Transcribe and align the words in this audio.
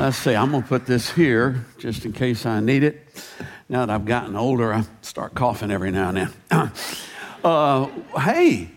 Let's 0.00 0.16
see, 0.16 0.34
I'm 0.34 0.50
going 0.50 0.62
to 0.62 0.68
put 0.68 0.86
this 0.86 1.10
here 1.10 1.66
just 1.76 2.06
in 2.06 2.14
case 2.14 2.46
I 2.46 2.60
need 2.60 2.84
it. 2.84 3.06
Now 3.68 3.84
that 3.84 3.92
I've 3.92 4.06
gotten 4.06 4.34
older, 4.34 4.72
I 4.72 4.84
start 5.02 5.34
coughing 5.34 5.70
every 5.70 5.90
now 5.90 6.08
and 6.08 6.32
then. 6.50 6.72
Uh, 7.42 7.88
hey, 8.18 8.68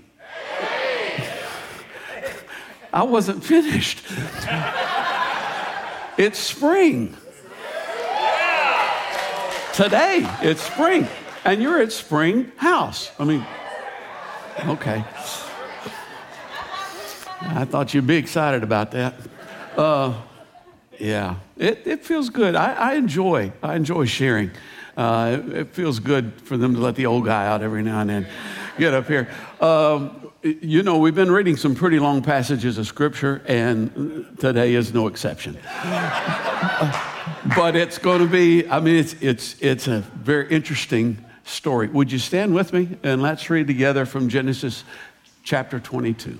I 2.94 3.04
wasn't 3.04 3.44
finished. 3.44 4.06
It's 6.18 6.40
spring. 6.40 7.18
Today, 9.74 10.26
it's 10.42 10.62
spring. 10.62 11.10
And 11.44 11.62
you're 11.62 11.82
at 11.82 11.92
Spring 11.92 12.54
House. 12.56 13.12
I 13.20 13.26
mean, 13.26 13.46
okay. 14.66 15.04
I 17.42 17.66
thought 17.66 17.94
you'd 17.94 18.08
be 18.08 18.16
excited 18.16 18.64
about 18.64 18.92
that. 18.92 19.16
Uh, 19.76 20.14
yeah, 21.00 21.36
it, 21.58 21.86
it 21.86 22.06
feels 22.06 22.30
good. 22.30 22.56
I, 22.56 22.74
I 22.74 22.94
enjoy 22.96 23.52
I 23.62 23.76
enjoy 23.76 24.06
sharing. 24.06 24.52
Uh, 24.96 25.42
it, 25.54 25.70
feels 25.70 26.00
good 26.00 26.34
for 26.44 26.56
them 26.56 26.76
to 26.76 26.80
let 26.80 26.96
the 26.96 27.08
old 27.08 27.26
guy 27.26 27.48
out 27.48 27.64
every 27.64 27.82
now 27.82 28.02
and 28.02 28.10
then 28.10 28.28
get 28.78 28.94
up 28.94 29.08
here. 29.08 29.28
Um, 29.60 30.32
you 30.44 30.84
know, 30.84 31.00
we've 31.00 31.16
been 31.16 31.32
reading 31.32 31.58
some 31.58 31.74
pretty 31.74 31.98
long 31.98 32.22
passages 32.22 32.78
of 32.78 32.86
Scripture, 32.86 33.42
and 33.48 34.38
today 34.40 34.76
is 34.76 34.94
no 34.94 35.08
exception. 35.08 35.58
but 37.56 37.76
it's 37.76 37.98
going 37.98 38.20
to 38.20 38.28
be, 38.28 38.68
I 38.70 38.80
mean, 38.80 38.98
it's, 38.98 39.16
it's, 39.20 39.60
it's 39.62 39.88
a 39.88 40.02
very 40.02 40.48
interesting 40.50 41.18
story. 41.44 41.88
Would 41.88 42.12
you 42.12 42.20
stand 42.20 42.54
with 42.54 42.72
me 42.72 42.90
and 43.02 43.20
let's 43.20 43.50
read 43.50 43.66
together 43.66 44.06
from 44.06 44.30
Genesis 44.30 44.84
chapter 45.44 45.80
22. 45.80 46.40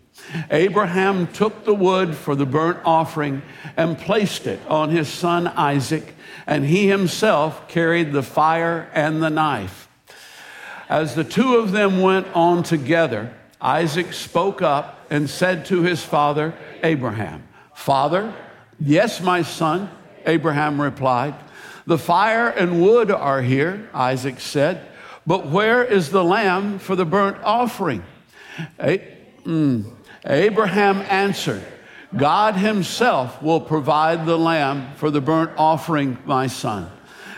Abraham 0.49 1.27
took 1.27 1.65
the 1.65 1.73
wood 1.73 2.15
for 2.15 2.35
the 2.35 2.45
burnt 2.45 2.79
offering 2.85 3.41
and 3.77 3.97
placed 3.97 4.47
it 4.47 4.59
on 4.67 4.89
his 4.89 5.07
son 5.07 5.47
Isaac, 5.47 6.15
and 6.47 6.65
he 6.65 6.87
himself 6.87 7.67
carried 7.67 8.11
the 8.11 8.23
fire 8.23 8.89
and 8.93 9.21
the 9.21 9.29
knife. 9.29 9.87
As 10.89 11.15
the 11.15 11.23
two 11.23 11.55
of 11.55 11.71
them 11.71 12.01
went 12.01 12.27
on 12.35 12.63
together, 12.63 13.33
Isaac 13.61 14.13
spoke 14.13 14.61
up 14.61 15.05
and 15.09 15.29
said 15.29 15.65
to 15.67 15.81
his 15.81 16.03
father 16.03 16.53
Abraham, 16.83 17.47
Father, 17.73 18.33
yes, 18.79 19.21
my 19.21 19.41
son. 19.41 19.89
Abraham 20.25 20.79
replied. 20.79 21.33
The 21.87 21.97
fire 21.97 22.47
and 22.49 22.81
wood 22.81 23.09
are 23.09 23.41
here, 23.41 23.89
Isaac 23.93 24.39
said, 24.39 24.87
but 25.25 25.47
where 25.47 25.83
is 25.83 26.09
the 26.09 26.23
lamb 26.23 26.79
for 26.79 26.95
the 26.95 27.05
burnt 27.05 27.37
offering? 27.43 28.03
Mm. 28.79 29.91
Abraham 30.25 30.97
answered, 31.09 31.63
God 32.15 32.55
himself 32.55 33.41
will 33.41 33.61
provide 33.61 34.25
the 34.25 34.37
lamb 34.37 34.93
for 34.95 35.09
the 35.09 35.21
burnt 35.21 35.51
offering, 35.57 36.17
my 36.25 36.47
son. 36.47 36.91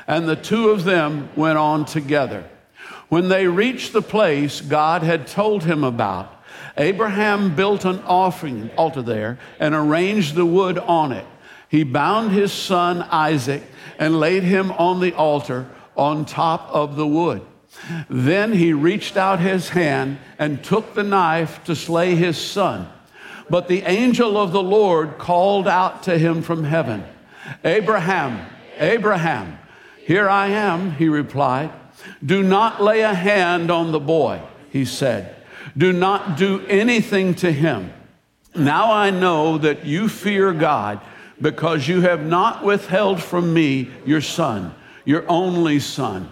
And 0.08 0.28
the 0.28 0.36
two 0.36 0.70
of 0.70 0.84
them 0.84 1.30
went 1.36 1.58
on 1.58 1.86
together. 1.86 2.44
When 3.10 3.30
they 3.30 3.48
reached 3.48 3.94
the 3.94 4.02
place 4.02 4.60
God 4.60 5.04
had 5.04 5.28
told 5.28 5.64
him 5.64 5.84
about, 5.84 6.44
Abraham 6.78 7.56
built 7.56 7.86
an 7.86 8.00
offering 8.00 8.72
altar 8.72 9.04
there 9.04 9.38
and 9.60 9.76
arranged 9.76 10.34
the 10.36 10.46
wood 10.46 10.80
on 10.80 11.12
it. 11.12 11.26
He 11.70 11.84
bound 11.84 12.32
his 12.32 12.52
son 12.52 13.04
Isaac 13.04 13.64
and 14.00 14.20
laid 14.20 14.44
him 14.44 14.72
on 14.74 15.00
the 15.00 15.14
altar 15.14 15.68
on 15.96 16.26
top 16.26 16.70
of 16.72 16.96
the 16.96 17.08
wood. 17.08 17.46
Then 18.10 18.54
he 18.54 18.74
reached 18.74 19.18
out 19.18 19.40
his 19.40 19.70
hand 19.70 20.18
and 20.40 20.64
took 20.64 20.94
the 20.94 21.04
knife 21.04 21.64
to 21.66 21.76
slay 21.76 22.16
his 22.16 22.38
son. 22.38 22.88
But 23.50 23.68
the 23.68 23.84
angel 23.84 24.38
of 24.38 24.52
the 24.52 24.64
Lord 24.64 25.18
called 25.18 25.68
out 25.68 26.04
to 26.04 26.18
him 26.18 26.42
from 26.42 26.64
heaven, 26.64 27.04
Abraham, 27.64 28.46
Abraham, 28.78 29.60
here 30.06 30.30
I 30.30 30.48
am, 30.48 30.92
he 30.92 31.10
replied. 31.10 31.72
Do 32.26 32.44
not 32.44 32.82
lay 32.82 33.02
a 33.02 33.14
hand 33.14 33.70
on 33.70 33.92
the 33.92 34.00
boy, 34.00 34.42
he 34.72 34.86
said. 34.86 35.36
Do 35.78 35.94
not 35.94 36.38
do 36.38 36.66
anything 36.68 37.34
to 37.36 37.52
him. 37.52 37.92
Now 38.56 38.92
I 38.92 39.10
know 39.10 39.58
that 39.58 39.86
you 39.86 40.08
fear 40.08 40.54
God 40.54 41.02
because 41.42 41.88
you 41.88 42.02
have 42.02 42.26
not 42.26 42.64
withheld 42.64 43.22
from 43.22 43.54
me 43.54 43.90
your 44.06 44.22
son, 44.22 44.74
your 45.06 45.26
only 45.28 45.80
son. 45.80 46.32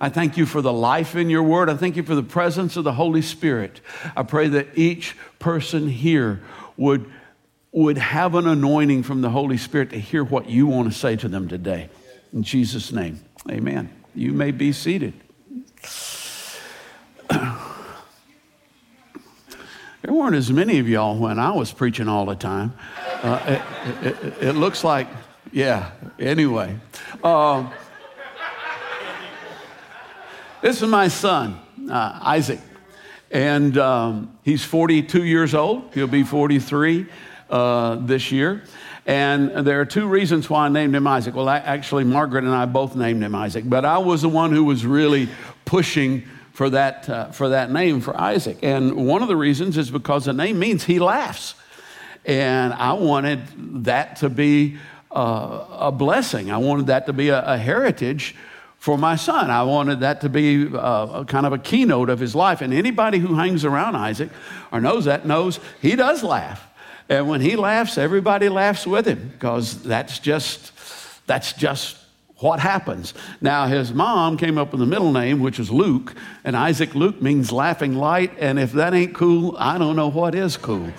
I 0.00 0.08
thank 0.08 0.36
you 0.36 0.46
for 0.46 0.60
the 0.62 0.72
life 0.72 1.16
in 1.16 1.30
your 1.30 1.42
word. 1.42 1.70
I 1.70 1.76
thank 1.76 1.96
you 1.96 2.02
for 2.02 2.14
the 2.14 2.22
presence 2.22 2.76
of 2.76 2.84
the 2.84 2.92
Holy 2.92 3.22
Spirit. 3.22 3.80
I 4.16 4.22
pray 4.22 4.48
that 4.48 4.68
each 4.74 5.16
person 5.38 5.88
here 5.88 6.42
would, 6.76 7.10
would 7.72 7.98
have 7.98 8.34
an 8.34 8.46
anointing 8.46 9.02
from 9.02 9.22
the 9.22 9.30
Holy 9.30 9.56
Spirit 9.56 9.90
to 9.90 9.98
hear 9.98 10.24
what 10.24 10.48
you 10.48 10.66
want 10.66 10.92
to 10.92 10.98
say 10.98 11.16
to 11.16 11.28
them 11.28 11.48
today. 11.48 11.88
In 12.32 12.42
Jesus' 12.42 12.92
name, 12.92 13.20
amen. 13.50 13.90
You 14.14 14.32
may 14.32 14.50
be 14.50 14.72
seated. 14.72 15.14
There 20.02 20.14
weren't 20.14 20.36
as 20.36 20.52
many 20.52 20.78
of 20.78 20.88
y'all 20.88 21.18
when 21.18 21.40
I 21.40 21.50
was 21.50 21.72
preaching 21.72 22.06
all 22.06 22.26
the 22.26 22.36
time. 22.36 22.74
Uh, 23.24 23.60
it, 24.04 24.06
it, 24.06 24.34
it, 24.40 24.52
looks 24.52 24.84
like 24.84 25.08
yeah, 25.50 25.90
anyway. 26.20 26.78
Uh, 27.24 27.68
this 30.66 30.82
is 30.82 30.88
my 30.88 31.06
son, 31.06 31.56
uh, 31.88 32.18
Isaac. 32.22 32.58
And 33.30 33.78
um, 33.78 34.36
he's 34.42 34.64
42 34.64 35.22
years 35.22 35.54
old. 35.54 35.94
He'll 35.94 36.08
be 36.08 36.24
43 36.24 37.06
uh, 37.48 37.94
this 38.00 38.32
year. 38.32 38.64
And 39.06 39.64
there 39.64 39.80
are 39.80 39.84
two 39.84 40.08
reasons 40.08 40.50
why 40.50 40.66
I 40.66 40.68
named 40.68 40.96
him 40.96 41.06
Isaac. 41.06 41.36
Well, 41.36 41.48
I, 41.48 41.58
actually, 41.58 42.02
Margaret 42.02 42.42
and 42.42 42.52
I 42.52 42.66
both 42.66 42.96
named 42.96 43.22
him 43.22 43.32
Isaac, 43.36 43.62
but 43.64 43.84
I 43.84 43.98
was 43.98 44.22
the 44.22 44.28
one 44.28 44.50
who 44.50 44.64
was 44.64 44.84
really 44.84 45.28
pushing 45.64 46.24
for 46.52 46.68
that, 46.70 47.08
uh, 47.08 47.30
for 47.30 47.50
that 47.50 47.70
name 47.70 48.00
for 48.00 48.20
Isaac. 48.20 48.58
And 48.62 49.06
one 49.06 49.22
of 49.22 49.28
the 49.28 49.36
reasons 49.36 49.78
is 49.78 49.88
because 49.88 50.24
the 50.24 50.32
name 50.32 50.58
means 50.58 50.82
he 50.82 50.98
laughs. 50.98 51.54
And 52.24 52.74
I 52.74 52.94
wanted 52.94 53.84
that 53.84 54.16
to 54.16 54.28
be 54.28 54.78
uh, 55.12 55.64
a 55.70 55.92
blessing. 55.92 56.50
I 56.50 56.58
wanted 56.58 56.88
that 56.88 57.06
to 57.06 57.12
be 57.12 57.28
a, 57.28 57.40
a, 57.52 57.56
heritage 57.56 58.34
for 58.78 58.96
my 58.96 59.16
son. 59.16 59.50
I 59.50 59.62
wanted 59.62 60.00
that 60.00 60.20
to 60.20 60.28
be 60.28 60.68
uh, 60.72 61.24
kind 61.24 61.46
of 61.46 61.52
a 61.52 61.58
keynote 61.58 62.08
of 62.10 62.20
his 62.20 62.34
life. 62.34 62.60
And 62.60 62.72
anybody 62.72 63.18
who 63.18 63.34
hangs 63.34 63.64
around 63.64 63.96
Isaac 63.96 64.30
or 64.70 64.80
knows 64.80 65.06
that 65.06 65.26
knows 65.26 65.58
he 65.80 65.96
does 65.96 66.22
laugh. 66.22 66.66
And 67.08 67.28
when 67.28 67.40
he 67.40 67.56
laughs, 67.56 67.98
everybody 67.98 68.48
laughs 68.48 68.86
with 68.86 69.06
him 69.06 69.30
because 69.32 69.82
that's 69.82 70.18
just, 70.18 70.72
that's 71.26 71.52
just 71.52 71.96
what 72.38 72.60
happens? 72.60 73.14
Now, 73.40 73.66
his 73.66 73.92
mom 73.92 74.36
came 74.36 74.58
up 74.58 74.72
with 74.72 74.82
a 74.82 74.86
middle 74.86 75.12
name, 75.12 75.40
which 75.40 75.58
is 75.58 75.70
Luke, 75.70 76.14
and 76.44 76.56
Isaac 76.56 76.94
Luke 76.94 77.22
means 77.22 77.50
laughing 77.50 77.94
light. 77.94 78.32
And 78.38 78.58
if 78.58 78.72
that 78.72 78.92
ain't 78.92 79.14
cool, 79.14 79.56
I 79.58 79.78
don't 79.78 79.96
know 79.96 80.10
what 80.10 80.34
is 80.34 80.56
cool. 80.56 80.92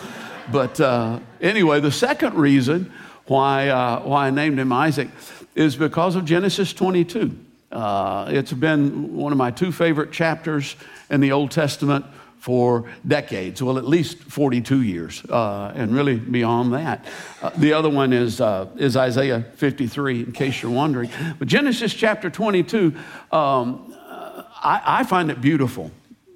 But 0.52 0.80
uh, 0.80 1.20
anyway, 1.42 1.80
the 1.80 1.92
second 1.92 2.36
reason 2.36 2.92
why, 3.28 3.68
uh, 3.70 4.02
why 4.02 4.28
I 4.28 4.30
named 4.32 4.60
him 4.60 4.72
Isaac 4.72 5.10
is 5.54 5.76
because 5.76 6.16
of 6.16 6.26
Genesis 6.26 6.74
22. 6.74 7.38
Uh, 7.72 8.28
it's 8.30 8.54
been 8.54 9.16
one 9.16 9.32
of 9.32 9.38
my 9.38 9.52
two 9.52 9.72
favorite 9.72 10.12
chapters 10.12 10.76
in 11.10 11.22
the 11.22 11.32
Old 11.32 11.52
Testament 11.52 12.06
for 12.40 12.90
decades, 13.06 13.62
well, 13.62 13.78
at 13.78 13.86
least 13.86 14.20
42 14.20 14.82
years, 14.82 15.26
uh, 15.26 15.74
and 15.76 15.94
really 15.94 16.16
beyond 16.16 16.74
that. 16.74 17.06
Uh, 17.42 17.50
the 17.58 17.74
other 17.74 17.90
one 17.90 18.14
is, 18.14 18.40
uh, 18.40 18.68
is 18.78 18.96
Isaiah 18.96 19.42
53, 19.56 20.22
in 20.22 20.32
case 20.32 20.62
you're 20.62 20.72
wondering. 20.72 21.10
But 21.40 21.48
Genesis 21.48 21.94
chapter 21.94 22.30
22, 22.30 22.96
um, 23.32 23.94
I, 24.00 24.82
I, 24.86 25.04
find 25.04 25.30
it 25.30 25.42
beautiful. 25.42 25.92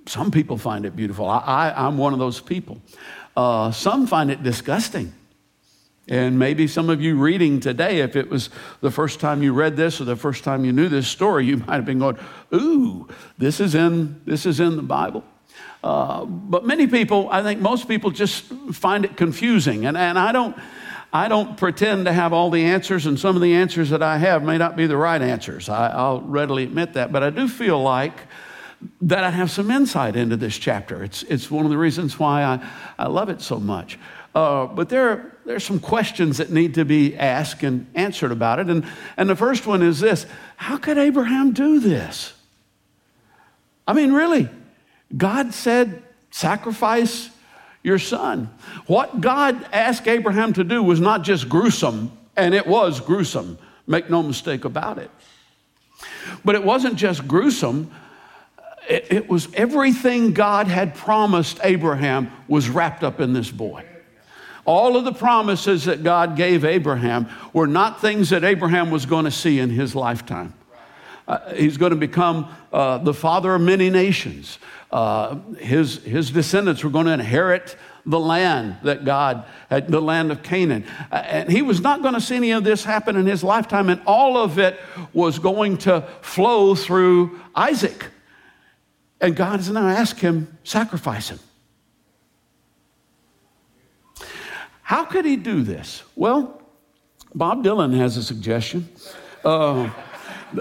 Some 0.05 0.31
people 0.31 0.57
find 0.57 0.85
it 0.85 0.95
beautiful. 0.95 1.29
I, 1.29 1.73
am 1.75 1.97
one 1.97 2.13
of 2.13 2.19
those 2.19 2.41
people. 2.41 2.81
Uh, 3.37 3.71
some 3.71 4.05
find 4.05 4.29
it 4.31 4.43
disgusting. 4.43 5.13
And 6.07 6.39
maybe 6.39 6.67
some 6.67 6.89
of 6.89 7.01
you 7.01 7.15
reading 7.15 7.59
today, 7.59 7.99
if 7.99 8.15
it 8.15 8.29
was 8.29 8.49
the 8.81 8.91
first 8.91 9.19
time 9.19 9.43
you 9.43 9.53
read 9.53 9.77
this 9.77 10.01
or 10.01 10.05
the 10.05 10.15
first 10.15 10.43
time 10.43 10.65
you 10.65 10.71
knew 10.71 10.89
this 10.89 11.07
story, 11.07 11.45
you 11.45 11.57
might 11.67 11.75
have 11.75 11.85
been 11.85 11.99
going, 11.99 12.17
"Ooh, 12.53 13.07
this 13.37 13.59
is 13.59 13.75
in 13.75 14.21
this 14.25 14.45
is 14.45 14.59
in 14.59 14.75
the 14.75 14.81
Bible." 14.81 15.23
Uh, 15.83 16.25
but 16.25 16.65
many 16.65 16.85
people, 16.87 17.27
I 17.31 17.41
think 17.41 17.59
most 17.59 17.87
people 17.87 18.11
just 18.11 18.45
find 18.71 19.05
it 19.05 19.17
confusing. 19.17 19.85
And, 19.85 19.97
and 19.97 20.17
I, 20.17 20.31
don't, 20.31 20.55
I 21.11 21.27
don't 21.27 21.57
pretend 21.57 22.05
to 22.05 22.13
have 22.13 22.33
all 22.33 22.49
the 22.49 22.63
answers, 22.63 23.05
and 23.05 23.19
some 23.19 23.35
of 23.35 23.41
the 23.41 23.53
answers 23.53 23.89
that 23.89 24.03
I 24.03 24.17
have 24.17 24.43
may 24.43 24.57
not 24.57 24.75
be 24.75 24.85
the 24.85 24.97
right 24.97 25.21
answers. 25.21 25.69
I, 25.69 25.89
I'll 25.89 26.21
readily 26.21 26.63
admit 26.63 26.93
that. 26.93 27.11
But 27.11 27.23
I 27.23 27.31
do 27.31 27.47
feel 27.47 27.81
like 27.81 28.13
that 29.01 29.23
I 29.23 29.29
have 29.29 29.49
some 29.51 29.71
insight 29.71 30.15
into 30.15 30.37
this 30.37 30.57
chapter. 30.57 31.03
It's, 31.03 31.23
it's 31.23 31.49
one 31.49 31.65
of 31.65 31.71
the 31.71 31.77
reasons 31.77 32.17
why 32.19 32.43
I, 32.43 32.67
I 32.97 33.07
love 33.07 33.29
it 33.29 33.41
so 33.41 33.59
much. 33.59 33.97
Uh, 34.33 34.65
but 34.67 34.89
there, 34.89 35.30
there 35.45 35.55
are 35.55 35.59
some 35.59 35.79
questions 35.79 36.37
that 36.37 36.51
need 36.51 36.75
to 36.75 36.85
be 36.85 37.15
asked 37.17 37.63
and 37.63 37.87
answered 37.95 38.31
about 38.31 38.59
it. 38.59 38.67
And, 38.69 38.85
and 39.17 39.29
the 39.29 39.35
first 39.35 39.65
one 39.65 39.81
is 39.81 39.99
this 39.99 40.25
How 40.55 40.77
could 40.77 40.97
Abraham 40.97 41.51
do 41.51 41.79
this? 41.79 42.33
I 43.87 43.93
mean, 43.93 44.13
really, 44.13 44.47
God 45.15 45.53
said, 45.53 46.03
sacrifice 46.29 47.29
your 47.83 47.99
son. 47.99 48.49
What 48.85 49.21
God 49.21 49.65
asked 49.73 50.07
Abraham 50.07 50.53
to 50.53 50.63
do 50.63 50.83
was 50.83 50.99
not 50.99 51.23
just 51.23 51.49
gruesome, 51.49 52.15
and 52.37 52.53
it 52.53 52.67
was 52.67 52.99
gruesome, 52.99 53.57
make 53.87 54.09
no 54.09 54.21
mistake 54.21 54.65
about 54.65 54.99
it. 54.99 55.09
But 56.45 56.55
it 56.55 56.63
wasn't 56.63 56.95
just 56.95 57.27
gruesome, 57.27 57.91
it, 58.87 59.07
it 59.09 59.29
was 59.29 59.47
everything 59.53 60.33
God 60.33 60.67
had 60.67 60.95
promised 60.95 61.59
Abraham 61.63 62.31
was 62.47 62.69
wrapped 62.69 63.03
up 63.03 63.19
in 63.19 63.33
this 63.33 63.49
boy. 63.49 63.83
All 64.65 64.95
of 64.95 65.05
the 65.05 65.13
promises 65.13 65.85
that 65.85 66.03
God 66.03 66.35
gave 66.35 66.63
Abraham 66.63 67.27
were 67.53 67.67
not 67.67 68.01
things 68.01 68.29
that 68.29 68.43
Abraham 68.43 68.91
was 68.91 69.05
going 69.05 69.25
to 69.25 69.31
see 69.31 69.59
in 69.59 69.69
his 69.69 69.95
lifetime. 69.95 70.53
Uh, 71.27 71.53
he's 71.53 71.77
going 71.77 71.91
to 71.91 71.95
become 71.95 72.53
uh, 72.73 72.97
the 72.97 73.13
father 73.13 73.55
of 73.55 73.61
many 73.61 73.89
nations. 73.89 74.59
Uh, 74.91 75.35
his, 75.59 76.03
his 76.03 76.31
descendants 76.31 76.83
were 76.83 76.89
going 76.89 77.05
to 77.05 77.13
inherit 77.13 77.75
the 78.05 78.19
land 78.19 78.77
that 78.83 79.05
God 79.05 79.45
had, 79.69 79.87
the 79.87 80.01
land 80.01 80.31
of 80.31 80.43
Canaan. 80.43 80.85
Uh, 81.11 81.15
and 81.15 81.51
he 81.51 81.61
was 81.61 81.81
not 81.81 82.01
going 82.01 82.15
to 82.15 82.21
see 82.21 82.35
any 82.35 82.51
of 82.51 82.63
this 82.63 82.83
happen 82.83 83.15
in 83.15 83.25
his 83.25 83.43
lifetime, 83.43 83.89
and 83.89 84.01
all 84.05 84.37
of 84.37 84.59
it 84.59 84.79
was 85.13 85.39
going 85.39 85.77
to 85.79 86.01
flow 86.21 86.75
through 86.75 87.39
Isaac. 87.55 88.05
And 89.19 89.35
God 89.35 89.59
is 89.59 89.69
now 89.69 89.87
ask 89.87 90.17
him, 90.17 90.57
sacrifice 90.63 91.29
him. 91.29 91.39
How 94.91 95.05
could 95.05 95.23
he 95.23 95.37
do 95.37 95.61
this? 95.63 96.03
Well, 96.17 96.61
Bob 97.33 97.63
Dylan 97.63 97.95
has 97.95 98.17
a 98.17 98.23
suggestion. 98.23 98.89
Uh, 99.41 99.89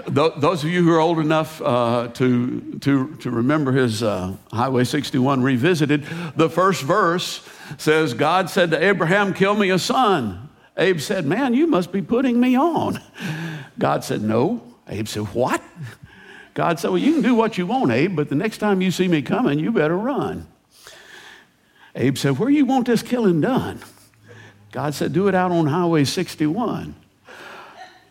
those 0.07 0.63
of 0.63 0.69
you 0.69 0.85
who 0.85 0.91
are 0.93 1.01
old 1.01 1.19
enough 1.19 1.61
uh, 1.61 2.07
to, 2.13 2.79
to, 2.79 3.13
to 3.17 3.29
remember 3.29 3.73
his 3.73 4.01
uh, 4.01 4.33
Highway 4.53 4.85
61 4.85 5.43
revisited, 5.43 6.05
the 6.37 6.49
first 6.49 6.81
verse 6.83 7.45
says, 7.77 8.13
God 8.13 8.49
said 8.49 8.71
to 8.71 8.81
Abraham, 8.81 9.33
Kill 9.33 9.53
me 9.53 9.69
a 9.69 9.77
son. 9.77 10.47
Abe 10.77 11.01
said, 11.01 11.25
Man, 11.25 11.53
you 11.53 11.67
must 11.67 11.91
be 11.91 12.01
putting 12.01 12.39
me 12.39 12.55
on. 12.55 13.01
God 13.77 14.05
said, 14.05 14.21
No. 14.21 14.63
Abe 14.87 15.09
said, 15.09 15.23
What? 15.33 15.61
God 16.53 16.79
said, 16.79 16.91
Well, 16.91 16.99
you 16.99 17.15
can 17.15 17.21
do 17.21 17.35
what 17.35 17.57
you 17.57 17.67
want, 17.67 17.91
Abe, 17.91 18.15
but 18.15 18.29
the 18.29 18.35
next 18.35 18.59
time 18.59 18.81
you 18.81 18.91
see 18.91 19.09
me 19.09 19.23
coming, 19.23 19.59
you 19.59 19.73
better 19.73 19.97
run. 19.97 20.47
Abe 21.95 22.17
said, 22.17 22.39
Where 22.39 22.49
you 22.49 22.63
want 22.63 22.87
this 22.87 23.03
killing 23.03 23.41
done? 23.41 23.81
God 24.71 24.93
said, 24.93 25.13
Do 25.13 25.27
it 25.27 25.35
out 25.35 25.51
on 25.51 25.67
Highway 25.67 26.05
61. 26.05 26.95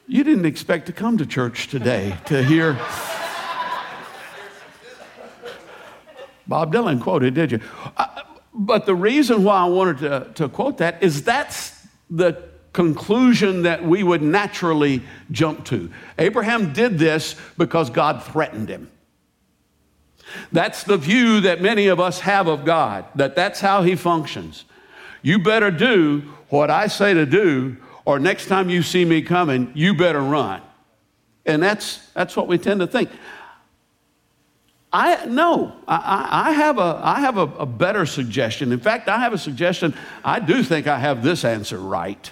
You 0.07 0.25
didn't 0.25 0.47
expect 0.47 0.87
to 0.87 0.93
come 0.93 1.19
to 1.19 1.27
church 1.27 1.69
today 1.69 2.17
to 2.27 2.43
hear 2.43 2.75
Bob 6.47 6.73
Dylan 6.75 7.01
quoted, 7.01 7.35
did 7.35 7.53
you? 7.53 7.61
Uh, 7.97 8.23
but 8.53 8.85
the 8.85 8.95
reason 8.95 9.45
why 9.45 9.59
I 9.59 9.67
wanted 9.67 9.99
to, 9.99 10.33
to 10.35 10.49
quote 10.49 10.79
that 10.79 11.01
is 11.03 11.23
that's 11.23 11.87
the 12.11 12.43
conclusion 12.73 13.63
that 13.63 13.85
we 13.85 14.03
would 14.03 14.21
naturally 14.21 15.03
jump 15.31 15.65
to. 15.67 15.91
Abraham 16.19 16.73
did 16.73 16.99
this 16.99 17.37
because 17.57 17.89
God 17.89 18.25
threatened 18.25 18.69
him. 18.69 18.91
That's 20.53 20.83
the 20.83 20.97
view 20.97 21.41
that 21.43 21.63
many 21.63 21.87
of 21.87 22.01
us 22.01 22.21
have 22.21 22.49
of 22.49 22.65
God, 22.65 23.05
that 23.15 23.37
that's 23.37 23.61
how 23.61 23.83
he 23.83 23.95
functions. 23.95 24.65
You 25.23 25.39
better 25.39 25.71
do 25.71 26.25
what 26.51 26.71
I 26.71 26.89
say 26.89 27.15
to 27.15 27.27
do, 27.27 27.77
or 28.05 28.19
next 28.19 28.47
time 28.47 28.69
you 28.69 28.83
see 28.83 29.05
me 29.05 29.23
coming, 29.23 29.73
you 29.75 29.95
better 29.95 30.21
run. 30.21 30.63
And 31.47 31.63
that's, 31.63 32.07
that's 32.13 32.37
what 32.37 32.49
we 32.49 32.59
tend 32.59 32.81
to 32.81 32.87
think. 32.87 33.11
I 34.93 35.25
no, 35.27 35.77
I, 35.87 36.49
I 36.49 36.53
have, 36.53 36.79
a, 36.79 37.01
I 37.03 37.21
have 37.21 37.39
a, 37.39 37.43
a, 37.43 37.67
better 37.67 38.05
suggestion. 38.07 38.73
In 38.73 38.81
fact, 38.81 39.09
I 39.09 39.19
have 39.19 39.33
a 39.33 39.39
suggestion. 39.39 39.95
I 40.25 40.41
do 40.41 40.65
think 40.65 40.89
I 40.89 40.99
have 40.99 41.23
this 41.23 41.45
answer 41.45 41.79
right, 41.79 42.31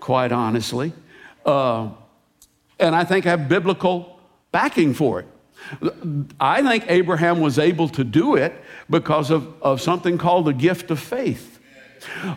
quite 0.00 0.30
honestly. 0.30 0.92
Uh, 1.46 1.88
and 2.78 2.94
I 2.94 3.04
think 3.04 3.26
I 3.26 3.30
have 3.30 3.48
biblical 3.48 4.20
backing 4.52 4.92
for 4.92 5.20
it. 5.20 5.28
I 6.38 6.62
think 6.62 6.84
Abraham 6.88 7.40
was 7.40 7.58
able 7.58 7.88
to 7.90 8.04
do 8.04 8.36
it 8.36 8.52
because 8.90 9.30
of, 9.30 9.54
of 9.62 9.80
something 9.80 10.18
called 10.18 10.44
the 10.44 10.52
gift 10.52 10.90
of 10.90 11.00
faith. 11.00 11.53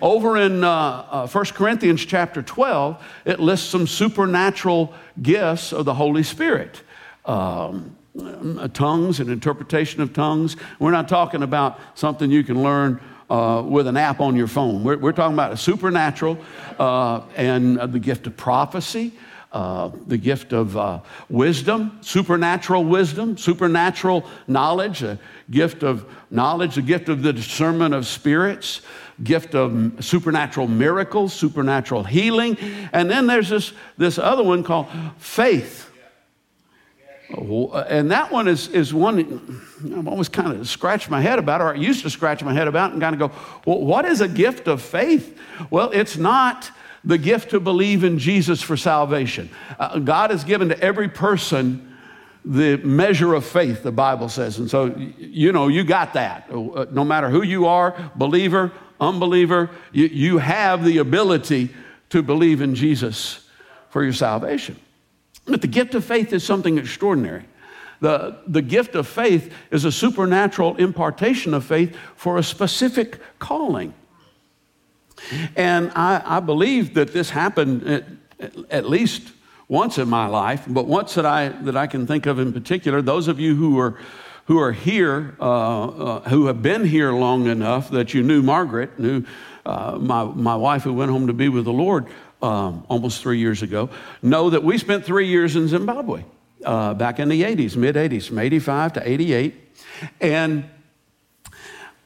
Over 0.02 0.38
in 0.38 0.64
uh, 0.64 0.70
uh, 1.10 1.28
1 1.28 1.46
Corinthians 1.46 2.06
chapter 2.06 2.42
12, 2.42 3.04
it 3.26 3.40
lists 3.40 3.70
some 3.70 3.88
supernatural 3.88 4.94
gifts 5.22 5.74
of 5.74 5.86
the 5.86 5.94
Holy 5.94 6.24
Spirit. 6.24 6.82
Um, 7.26 7.96
uh, 8.20 8.68
tongues 8.70 9.20
and 9.20 9.30
interpretation 9.30 10.02
of 10.02 10.14
tongues. 10.14 10.56
We're 10.80 10.92
not 10.92 11.08
talking 11.08 11.44
about 11.44 11.80
something 11.94 12.32
you 12.32 12.44
can 12.44 12.64
learn 12.64 13.00
uh, 13.30 13.64
with 13.66 13.88
an 13.88 13.98
app 13.98 14.20
on 14.20 14.36
your 14.36 14.48
phone. 14.48 14.84
We're, 14.84 14.98
we're 14.98 15.12
talking 15.12 15.34
about 15.34 15.52
a 15.52 15.58
supernatural 15.58 16.38
uh, 16.80 17.22
and 17.36 17.78
the 17.78 18.00
gift 18.00 18.26
of 18.28 18.38
prophecy, 18.38 19.14
uh, 19.52 19.92
the 20.08 20.18
gift 20.18 20.54
of 20.54 20.76
uh, 20.76 21.00
wisdom, 21.30 21.98
supernatural 22.02 22.84
wisdom, 22.84 23.38
supernatural 23.38 24.26
knowledge, 24.48 25.04
a 25.04 25.18
gift 25.50 25.84
of 25.84 26.06
knowledge, 26.30 26.76
the 26.76 26.82
gift 26.82 27.08
of 27.10 27.24
the 27.24 27.32
discernment 27.32 27.94
of 27.94 28.06
spirits, 28.06 28.82
gift 29.24 29.56
of 29.56 29.94
supernatural 30.04 30.68
miracles, 30.68 31.34
supernatural 31.34 32.04
healing. 32.04 32.58
And 32.92 33.10
then 33.10 33.26
there's 33.26 33.50
this, 33.50 33.74
this 33.98 34.18
other 34.18 34.44
one 34.44 34.64
called 34.64 34.88
faith. 35.18 35.90
And 37.30 38.12
that 38.12 38.32
one 38.32 38.48
is, 38.48 38.70
is 38.70 38.94
one 38.94 39.62
I've 39.98 40.08
always 40.08 40.30
kind 40.30 40.54
of 40.54 40.68
scratched 40.68 41.10
my 41.10 41.22
head 41.22 41.40
about, 41.40 41.62
or 41.62 41.74
I 41.74 41.76
used 41.76 42.04
to 42.04 42.10
scratch 42.10 42.44
my 42.44 42.54
head 42.54 42.68
about 42.68 42.94
and 42.94 43.02
kind 43.02 43.14
of 43.14 43.32
go, 43.32 43.38
well, 43.66 43.80
what 43.80 44.06
is 44.06 44.22
a 44.22 44.28
gift 44.28 44.68
of 44.68 44.82
faith? 44.82 45.38
Well, 45.70 45.90
it's 45.92 46.18
not 46.18 46.72
the 47.08 47.18
gift 47.18 47.52
to 47.52 47.60
believe 47.62 48.04
in 48.04 48.20
Jesus 48.20 48.62
for 48.62 48.76
salvation. 48.76 49.50
Uh, 49.80 49.98
God 50.00 50.30
has 50.30 50.44
given 50.44 50.68
to 50.70 50.80
every 50.82 51.08
person 51.08 51.96
the 52.44 52.78
measure 52.78 53.34
of 53.34 53.46
faith, 53.46 53.82
the 53.82 53.94
Bible 53.94 54.28
says. 54.28 54.60
And 54.60 54.70
so, 54.70 54.94
you 55.18 55.54
know, 55.54 55.70
you 55.70 55.86
got 55.86 56.14
that. 56.14 56.50
Uh, 56.52 56.86
no 56.92 57.06
matter 57.06 57.30
who 57.30 57.44
you 57.44 57.66
are, 57.66 58.12
believer, 58.16 58.74
unbeliever, 59.00 59.70
you, 59.94 60.08
you 60.08 60.38
have 60.40 60.84
the 60.84 60.98
ability 60.98 61.70
to 62.10 62.22
believe 62.22 62.62
in 62.62 62.76
Jesus 62.76 63.48
for 63.90 64.04
your 64.04 64.14
salvation. 64.14 64.78
But 65.46 65.62
the 65.62 65.68
gift 65.68 65.96
of 65.96 66.04
faith 66.04 66.34
is 66.34 66.44
something 66.44 66.78
extraordinary. 66.78 67.46
The, 68.02 68.40
the 68.48 68.62
gift 68.62 68.96
of 68.96 69.08
faith 69.08 69.54
is 69.72 69.86
a 69.86 69.94
supernatural 69.94 70.76
impartation 70.76 71.54
of 71.54 71.64
faith 71.64 71.96
for 72.16 72.38
a 72.38 72.44
specific 72.44 73.20
calling. 73.40 73.94
And 75.56 75.92
I, 75.96 76.22
I 76.26 76.40
believe 76.40 76.94
that 76.94 77.14
this 77.14 77.30
happened 77.30 77.88
at, 77.88 78.06
at 78.70 78.90
least 78.90 79.32
once 79.68 79.98
in 79.98 80.08
my 80.08 80.28
life, 80.28 80.64
but 80.68 80.86
once 80.86 81.16
that 81.16 81.26
I, 81.26 81.50
that 81.50 81.76
I 81.76 81.88
can 81.88 82.08
think 82.08 82.26
of 82.26 82.40
in 82.40 82.54
particular. 82.54 83.02
Those 83.02 83.28
of 83.28 83.40
you 83.40 83.56
who 83.56 83.80
are, 83.80 84.00
who 84.46 84.60
are 84.60 84.72
here, 84.72 85.36
uh, 85.40 85.88
uh, 85.88 86.30
who 86.30 86.46
have 86.46 86.62
been 86.62 86.86
here 86.86 87.12
long 87.12 87.48
enough 87.48 87.90
that 87.90 88.14
you 88.14 88.24
knew 88.24 88.42
Margaret, 88.42 88.98
knew 88.98 89.26
uh, 89.66 89.98
my, 90.00 90.24
my 90.24 90.56
wife 90.56 90.84
who 90.84 90.94
went 90.94 91.12
home 91.12 91.28
to 91.28 91.34
be 91.34 91.50
with 91.50 91.66
the 91.66 91.74
Lord 91.74 92.08
um, 92.42 92.86
almost 92.88 93.22
three 93.22 93.40
years 93.40 93.62
ago, 93.62 93.90
know 94.22 94.50
that 94.50 94.64
we 94.64 94.78
spent 94.78 95.04
three 95.04 95.28
years 95.28 95.56
in 95.56 95.68
Zimbabwe 95.68 96.24
uh, 96.64 96.94
back 96.94 97.20
in 97.20 97.28
the 97.28 97.44
80s, 97.44 97.76
mid 97.76 97.96
80s, 97.96 98.28
from 98.28 98.40
85 98.40 98.94
to 98.94 99.10
88. 99.10 99.56
And 100.22 100.70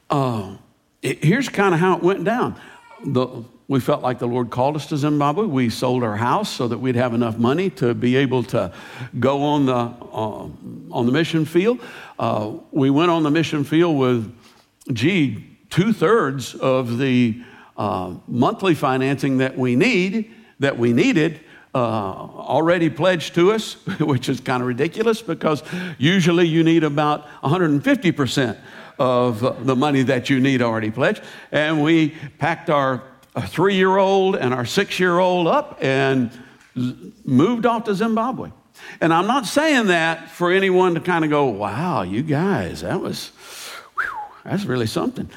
uh, 0.10 0.56
it, 1.02 1.24
here's 1.24 1.50
kind 1.50 1.74
of 1.74 1.80
how 1.80 1.98
it 1.98 2.04
went 2.04 2.24
down. 2.24 2.60
The, 3.06 3.44
we 3.68 3.80
felt 3.80 4.02
like 4.02 4.20
the 4.20 4.28
Lord 4.28 4.50
called 4.50 4.76
us 4.76 4.88
to 4.88 4.98
Zimbabwe. 4.98 5.46
We 5.46 5.70
sold 5.70 6.04
our 6.04 6.18
house 6.18 6.50
so 6.50 6.68
that 6.68 6.78
we'd 6.78 6.96
have 6.96 7.14
enough 7.14 7.38
money 7.38 7.70
to 7.72 7.94
be 7.94 8.16
able 8.18 8.44
to 8.44 8.74
go 9.20 9.44
on 9.44 9.66
the, 9.66 9.74
uh, 9.74 10.48
on 10.92 11.06
the 11.06 11.12
mission 11.12 11.46
field. 11.46 11.80
Uh, 12.20 12.54
we 12.72 12.90
went 12.90 13.10
on 13.10 13.24
the 13.24 13.32
mission 13.32 13.64
field 13.64 13.98
with, 13.98 14.36
gee, 14.92 15.58
two 15.70 15.94
thirds 15.94 16.54
of 16.54 16.98
the 16.98 17.42
uh, 17.78 18.14
monthly 18.28 18.76
financing 18.76 19.38
that 19.38 19.58
we 19.58 19.76
need, 19.76 20.32
that 20.60 20.78
we 20.78 20.94
needed, 20.94 21.40
uh, 21.74 21.78
already 21.78 22.90
pledged 22.90 23.34
to 23.36 23.52
us, 23.52 23.74
which 24.00 24.28
is 24.30 24.42
kind 24.42 24.62
of 24.62 24.68
ridiculous 24.68 25.22
because 25.22 25.64
usually 25.98 26.46
you 26.46 26.64
need 26.64 26.84
about 26.84 27.26
150% 27.42 28.58
of 29.02 29.66
the 29.66 29.76
money 29.76 30.04
that 30.04 30.30
you 30.30 30.40
need 30.40 30.62
already 30.62 30.92
pledged. 30.92 31.24
And 31.52 31.82
we 31.82 32.10
packed 32.38 32.70
our 32.70 33.02
three 33.48 33.76
year 33.76 33.98
old 33.98 34.36
and 34.36 34.54
our 34.54 34.66
six 34.66 35.00
year 35.00 35.18
old 35.18 35.48
up 35.48 35.80
and 35.82 36.30
moved 37.26 37.66
off 37.66 37.86
to 37.86 37.96
Zimbabwe. 37.96 38.52
And 39.00 39.12
I'm 39.12 39.26
not 39.26 39.48
saying 39.48 39.88
that 39.88 40.30
for 40.30 40.52
anyone 40.52 40.94
to 40.94 41.00
kind 41.00 41.26
of 41.26 41.32
go, 41.32 41.46
wow, 41.46 42.04
you 42.04 42.22
guys, 42.22 42.82
that 42.82 43.02
was, 43.02 43.30
whew, 43.96 44.20
that's 44.44 44.66
really 44.66 44.88
something. 44.88 45.28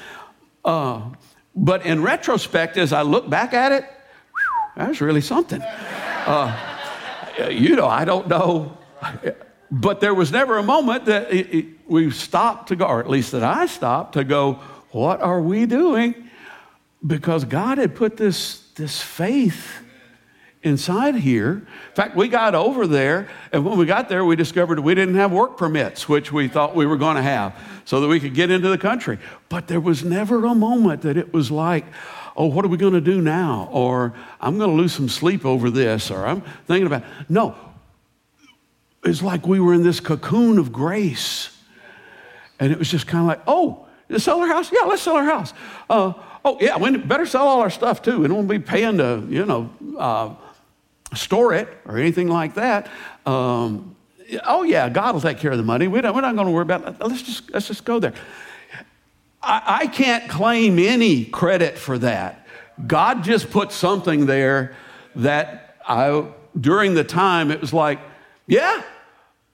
Uh, 0.63 1.01
but 1.55 1.87
in 1.87 2.03
retrospect, 2.03 2.77
as 2.77 2.93
I 2.93 3.01
look 3.01 3.27
back 3.27 3.53
at 3.53 3.71
it, 3.71 3.83
whew, 3.83 4.85
that's 4.85 5.01
really 5.01 5.21
something. 5.21 5.61
Uh, 5.61 6.55
you 7.49 7.75
know, 7.75 7.87
I 7.87 8.05
don't 8.05 8.27
know. 8.27 8.77
But 9.71 9.99
there 9.99 10.13
was 10.13 10.31
never 10.31 10.57
a 10.57 10.63
moment 10.63 11.05
that 11.05 11.31
it, 11.31 11.53
it, 11.53 11.65
we 11.87 12.11
stopped 12.11 12.69
to 12.69 12.75
go, 12.75 12.85
or 12.85 12.99
at 12.99 13.09
least 13.09 13.31
that 13.31 13.43
I 13.43 13.65
stopped 13.65 14.13
to 14.13 14.23
go, 14.23 14.59
what 14.91 15.21
are 15.21 15.41
we 15.41 15.65
doing? 15.65 16.29
Because 17.05 17.43
God 17.45 17.77
had 17.77 17.95
put 17.95 18.17
this, 18.17 18.59
this 18.75 19.01
faith 19.01 19.81
inside 20.63 21.15
here. 21.15 21.51
In 21.89 21.95
fact, 21.95 22.15
we 22.15 22.27
got 22.27 22.55
over 22.55 22.87
there, 22.87 23.29
and 23.51 23.63
when 23.65 23.77
we 23.77 23.85
got 23.85 24.09
there, 24.09 24.25
we 24.25 24.35
discovered 24.35 24.79
we 24.79 24.95
didn't 24.95 25.15
have 25.15 25.31
work 25.31 25.57
permits, 25.57 26.09
which 26.09 26.31
we 26.31 26.47
thought 26.47 26.75
we 26.75 26.85
were 26.85 26.97
going 26.97 27.15
to 27.15 27.21
have, 27.21 27.55
so 27.85 28.01
that 28.01 28.07
we 28.07 28.19
could 28.19 28.33
get 28.33 28.49
into 28.49 28.69
the 28.69 28.77
country. 28.77 29.19
But 29.47 29.67
there 29.67 29.79
was 29.79 30.03
never 30.03 30.43
a 30.45 30.55
moment 30.55 31.03
that 31.03 31.17
it 31.17 31.33
was 31.33 31.51
like, 31.51 31.85
oh, 32.35 32.47
what 32.47 32.65
are 32.65 32.67
we 32.67 32.77
going 32.77 32.93
to 32.93 33.01
do 33.01 33.21
now? 33.21 33.69
Or 33.71 34.13
I'm 34.41 34.57
going 34.57 34.69
to 34.71 34.75
lose 34.75 34.93
some 34.93 35.07
sleep 35.07 35.45
over 35.45 35.69
this, 35.69 36.09
or 36.09 36.25
I'm 36.25 36.41
thinking 36.67 36.87
about. 36.87 37.03
No. 37.29 37.55
It's 39.05 39.21
like 39.21 39.45
we 39.45 39.59
were 39.59 39.73
in 39.73 39.83
this 39.83 39.99
cocoon 39.99 40.57
of 40.57 40.73
grace. 40.73 41.55
And 42.59 42.71
it 42.71 42.79
was 42.79 42.89
just 42.89 43.05
kind 43.05 43.21
of 43.21 43.27
like, 43.27 43.41
oh, 43.47 43.85
sell 44.17 44.39
our 44.39 44.47
house? 44.47 44.71
Yeah, 44.71 44.81
let's 44.87 45.01
sell 45.01 45.15
our 45.15 45.25
house. 45.25 45.53
Uh, 45.89 46.13
oh, 46.43 46.57
yeah, 46.59 46.77
we 46.77 46.95
better 46.97 47.25
sell 47.25 47.47
all 47.47 47.61
our 47.61 47.69
stuff 47.69 48.01
too. 48.01 48.19
We 48.19 48.27
don't 48.27 48.47
be 48.47 48.59
paying 48.59 48.97
to, 48.97 49.25
you 49.29 49.45
know, 49.45 49.69
uh, 49.97 50.33
store 51.15 51.53
it 51.53 51.67
or 51.85 51.97
anything 51.97 52.27
like 52.27 52.55
that. 52.55 52.89
Um, 53.25 53.95
oh, 54.45 54.63
yeah, 54.63 54.89
God 54.89 55.13
will 55.13 55.21
take 55.21 55.37
care 55.37 55.51
of 55.51 55.57
the 55.57 55.63
money. 55.63 55.87
We 55.87 56.01
we're 56.01 56.21
not 56.21 56.35
going 56.35 56.47
to 56.47 56.51
worry 56.51 56.63
about 56.63 56.87
it. 56.87 56.95
Let's 56.99 57.21
just, 57.21 57.51
let's 57.51 57.67
just 57.67 57.85
go 57.85 57.99
there. 57.99 58.13
I, 59.43 59.79
I 59.81 59.87
can't 59.87 60.29
claim 60.29 60.79
any 60.79 61.25
credit 61.25 61.77
for 61.77 61.97
that. 61.99 62.47
God 62.87 63.23
just 63.23 63.51
put 63.51 63.71
something 63.71 64.25
there 64.25 64.75
that 65.15 65.77
I, 65.87 66.25
during 66.59 66.93
the 66.93 67.03
time, 67.03 67.51
it 67.51 67.61
was 67.61 67.71
like, 67.71 67.99
yeah, 68.47 68.81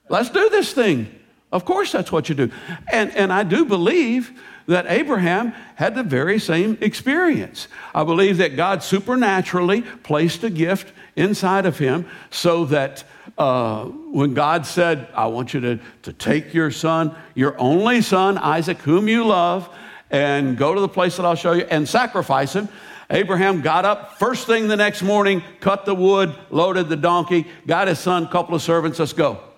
let's 0.08 0.30
do 0.30 0.48
this 0.50 0.72
thing. 0.72 1.18
Of 1.52 1.64
course, 1.66 1.92
that's 1.92 2.10
what 2.10 2.28
you 2.28 2.34
do. 2.34 2.50
And, 2.90 3.14
and 3.14 3.32
I 3.32 3.42
do 3.42 3.64
believe 3.64 4.32
that 4.66 4.86
Abraham 4.88 5.52
had 5.74 5.94
the 5.94 6.02
very 6.02 6.38
same 6.38 6.78
experience. 6.80 7.68
I 7.94 8.04
believe 8.04 8.38
that 8.38 8.56
God 8.56 8.82
supernaturally 8.82 9.82
placed 9.82 10.44
a 10.44 10.50
gift 10.50 10.92
inside 11.16 11.66
of 11.66 11.78
him 11.78 12.06
so 12.30 12.64
that 12.66 13.04
uh, 13.36 13.84
when 13.84 14.34
God 14.34 14.66
said, 14.66 15.08
I 15.14 15.26
want 15.26 15.52
you 15.52 15.60
to, 15.60 15.80
to 16.02 16.12
take 16.12 16.54
your 16.54 16.70
son, 16.70 17.14
your 17.34 17.58
only 17.60 18.00
son, 18.00 18.38
Isaac, 18.38 18.78
whom 18.78 19.08
you 19.08 19.26
love, 19.26 19.68
and 20.10 20.56
go 20.56 20.74
to 20.74 20.80
the 20.80 20.88
place 20.88 21.16
that 21.16 21.26
I'll 21.26 21.34
show 21.34 21.52
you 21.52 21.64
and 21.70 21.88
sacrifice 21.88 22.54
him. 22.54 22.68
Abraham 23.10 23.60
got 23.60 23.84
up 23.84 24.18
first 24.18 24.46
thing 24.46 24.68
the 24.68 24.76
next 24.76 25.02
morning, 25.02 25.42
cut 25.60 25.84
the 25.84 25.94
wood, 25.94 26.34
loaded 26.50 26.88
the 26.88 26.96
donkey, 26.96 27.46
got 27.66 27.88
his 27.88 27.98
son, 27.98 28.26
couple 28.28 28.54
of 28.54 28.62
servants, 28.62 28.98
let's 28.98 29.12
go. 29.12 29.51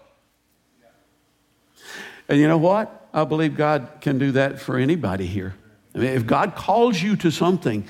And 2.28 2.38
you 2.38 2.48
know 2.48 2.58
what? 2.58 3.08
I 3.12 3.24
believe 3.24 3.56
God 3.56 3.88
can 4.00 4.18
do 4.18 4.32
that 4.32 4.60
for 4.60 4.76
anybody 4.76 5.26
here. 5.26 5.54
I 5.94 5.98
mean, 5.98 6.08
if 6.08 6.26
God 6.26 6.56
calls 6.56 7.00
you 7.00 7.16
to 7.16 7.30
something 7.30 7.86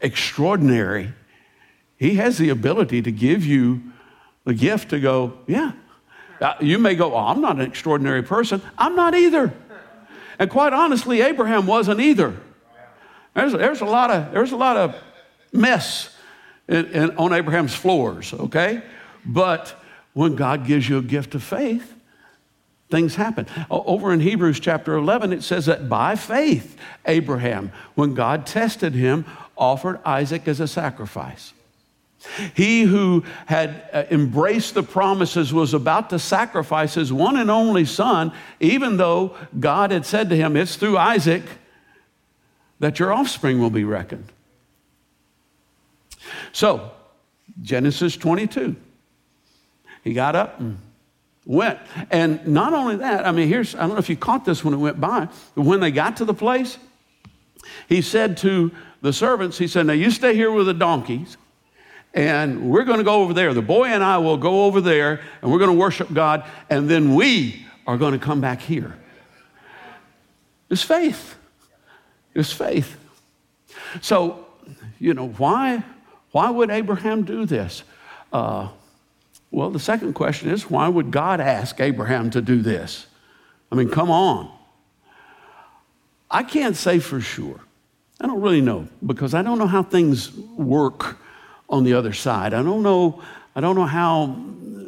extraordinary, 0.00 1.12
He 1.96 2.16
has 2.16 2.38
the 2.38 2.50
ability 2.50 3.02
to 3.02 3.12
give 3.12 3.46
you 3.46 3.82
the 4.44 4.54
gift 4.54 4.90
to 4.90 5.00
go, 5.00 5.38
yeah. 5.46 5.72
Uh, 6.40 6.54
you 6.60 6.78
may 6.78 6.94
go, 6.94 7.16
I'm 7.16 7.40
not 7.40 7.56
an 7.56 7.62
extraordinary 7.62 8.22
person. 8.22 8.60
I'm 8.76 8.94
not 8.94 9.14
either. 9.14 9.52
And 10.38 10.50
quite 10.50 10.74
honestly, 10.74 11.22
Abraham 11.22 11.66
wasn't 11.66 12.00
either. 12.00 12.36
There's, 13.34 13.52
there's, 13.52 13.80
a, 13.80 13.86
lot 13.86 14.10
of, 14.10 14.32
there's 14.32 14.52
a 14.52 14.56
lot 14.56 14.76
of 14.76 14.94
mess 15.52 16.14
in, 16.68 16.86
in, 16.86 17.16
on 17.16 17.32
Abraham's 17.32 17.74
floors, 17.74 18.34
okay? 18.34 18.82
But 19.24 19.74
when 20.12 20.36
God 20.36 20.66
gives 20.66 20.88
you 20.88 20.98
a 20.98 21.02
gift 21.02 21.34
of 21.34 21.42
faith, 21.42 21.95
things 22.90 23.16
happen. 23.16 23.46
Over 23.70 24.12
in 24.12 24.20
Hebrews 24.20 24.60
chapter 24.60 24.94
11, 24.94 25.32
it 25.32 25.42
says 25.42 25.66
that 25.66 25.88
by 25.88 26.16
faith, 26.16 26.76
Abraham, 27.04 27.72
when 27.94 28.14
God 28.14 28.46
tested 28.46 28.94
him, 28.94 29.24
offered 29.56 30.00
Isaac 30.04 30.46
as 30.46 30.60
a 30.60 30.68
sacrifice. 30.68 31.52
He 32.54 32.82
who 32.82 33.24
had 33.46 33.88
uh, 33.92 34.04
embraced 34.10 34.74
the 34.74 34.82
promises 34.82 35.52
was 35.52 35.74
about 35.74 36.10
to 36.10 36.18
sacrifice 36.18 36.94
his 36.94 37.12
one 37.12 37.36
and 37.36 37.50
only 37.50 37.84
son, 37.84 38.32
even 38.58 38.96
though 38.96 39.36
God 39.58 39.90
had 39.90 40.04
said 40.04 40.30
to 40.30 40.36
him, 40.36 40.56
It's 40.56 40.76
through 40.76 40.98
Isaac 40.98 41.42
that 42.80 42.98
your 42.98 43.12
offspring 43.12 43.60
will 43.60 43.70
be 43.70 43.84
reckoned. 43.84 44.26
So, 46.52 46.90
Genesis 47.62 48.16
22. 48.16 48.76
He 50.02 50.12
got 50.12 50.36
up 50.36 50.60
and 50.60 50.78
went. 51.46 51.78
And 52.10 52.46
not 52.46 52.74
only 52.74 52.96
that, 52.96 53.26
I 53.26 53.32
mean, 53.32 53.48
here's, 53.48 53.74
I 53.74 53.80
don't 53.80 53.90
know 53.90 53.98
if 53.98 54.10
you 54.10 54.16
caught 54.16 54.44
this 54.44 54.62
when 54.62 54.74
it 54.74 54.78
went 54.78 55.00
by, 55.00 55.28
but 55.54 55.62
when 55.62 55.80
they 55.80 55.90
got 55.90 56.18
to 56.18 56.26
the 56.26 56.34
place, 56.34 56.76
he 57.88 58.02
said 58.02 58.36
to 58.38 58.70
the 59.00 59.12
servants, 59.12 59.56
He 59.56 59.68
said, 59.68 59.86
Now 59.86 59.94
you 59.94 60.10
stay 60.10 60.34
here 60.34 60.50
with 60.50 60.66
the 60.66 60.74
donkeys 60.74 61.36
and 62.16 62.70
we're 62.70 62.84
going 62.84 62.98
to 62.98 63.04
go 63.04 63.22
over 63.22 63.34
there. 63.34 63.52
The 63.52 63.62
boy 63.62 63.84
and 63.84 64.02
I 64.02 64.18
will 64.18 64.38
go 64.38 64.64
over 64.64 64.80
there 64.80 65.20
and 65.42 65.52
we're 65.52 65.58
going 65.58 65.70
to 65.70 65.76
worship 65.76 66.12
God, 66.12 66.44
and 66.70 66.88
then 66.88 67.14
we 67.14 67.66
are 67.86 67.98
going 67.98 68.12
to 68.12 68.18
come 68.18 68.40
back 68.40 68.60
here. 68.62 68.96
It's 70.70 70.82
faith. 70.82 71.36
It's 72.34 72.52
faith. 72.52 72.96
So, 74.00 74.46
you 74.98 75.12
know, 75.14 75.28
why, 75.28 75.84
why 76.32 76.50
would 76.50 76.70
Abraham 76.70 77.22
do 77.24 77.44
this? 77.44 77.82
Uh, 78.32 78.68
well, 79.56 79.70
the 79.70 79.80
second 79.80 80.12
question 80.12 80.50
is 80.50 80.68
why 80.68 80.86
would 80.86 81.10
God 81.10 81.40
ask 81.40 81.80
Abraham 81.80 82.28
to 82.32 82.42
do 82.42 82.60
this? 82.60 83.06
I 83.72 83.74
mean, 83.74 83.88
come 83.88 84.10
on. 84.10 84.54
I 86.30 86.42
can't 86.42 86.76
say 86.76 86.98
for 86.98 87.22
sure. 87.22 87.60
I 88.20 88.26
don't 88.26 88.42
really 88.42 88.60
know 88.60 88.86
because 89.06 89.32
I 89.32 89.40
don't 89.40 89.58
know 89.58 89.66
how 89.66 89.82
things 89.82 90.36
work 90.36 91.16
on 91.70 91.84
the 91.84 91.94
other 91.94 92.12
side. 92.12 92.52
I 92.52 92.62
don't 92.62 92.82
know, 92.82 93.22
I 93.54 93.62
don't 93.62 93.76
know 93.76 93.86
how, 93.86 94.36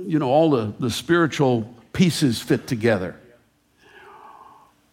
you 0.03 0.19
know, 0.19 0.29
all 0.29 0.51
the, 0.51 0.75
the 0.79 0.91
spiritual 0.91 1.75
pieces 1.95 2.39
fit 2.43 2.67
together. 2.67 3.19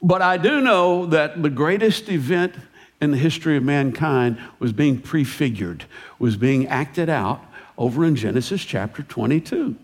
But 0.01 0.21
I 0.21 0.37
do 0.37 0.61
know 0.61 1.05
that 1.07 1.43
the 1.43 1.49
greatest 1.49 2.07
event 2.07 2.55
in 3.01 3.11
the 3.11 3.17
history 3.17 3.57
of 3.57 3.63
mankind 3.63 4.37
was 4.57 4.71
being 4.71 5.01
prefigured, 5.01 5.83
was 6.17 6.37
being 6.37 6.65
acted 6.67 7.09
out 7.09 7.43
over 7.77 8.05
in 8.05 8.15
Genesis 8.15 8.63
chapter 8.63 9.03
22. 9.03 9.75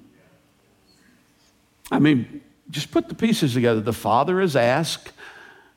I 1.91 1.99
mean, 1.99 2.41
just 2.69 2.91
put 2.91 3.09
the 3.09 3.15
pieces 3.15 3.53
together. 3.53 3.81
The 3.81 3.93
father 3.93 4.39
is 4.39 4.55
asked 4.55 5.11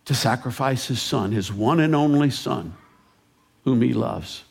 to 0.04 0.14
sacrifice 0.14 0.87
his 0.87 1.02
son, 1.02 1.33
his 1.33 1.52
one 1.52 1.80
and 1.80 1.94
only 1.94 2.30
son, 2.30 2.75
whom 3.64 3.83
he 3.83 3.92
loves. 3.92 4.44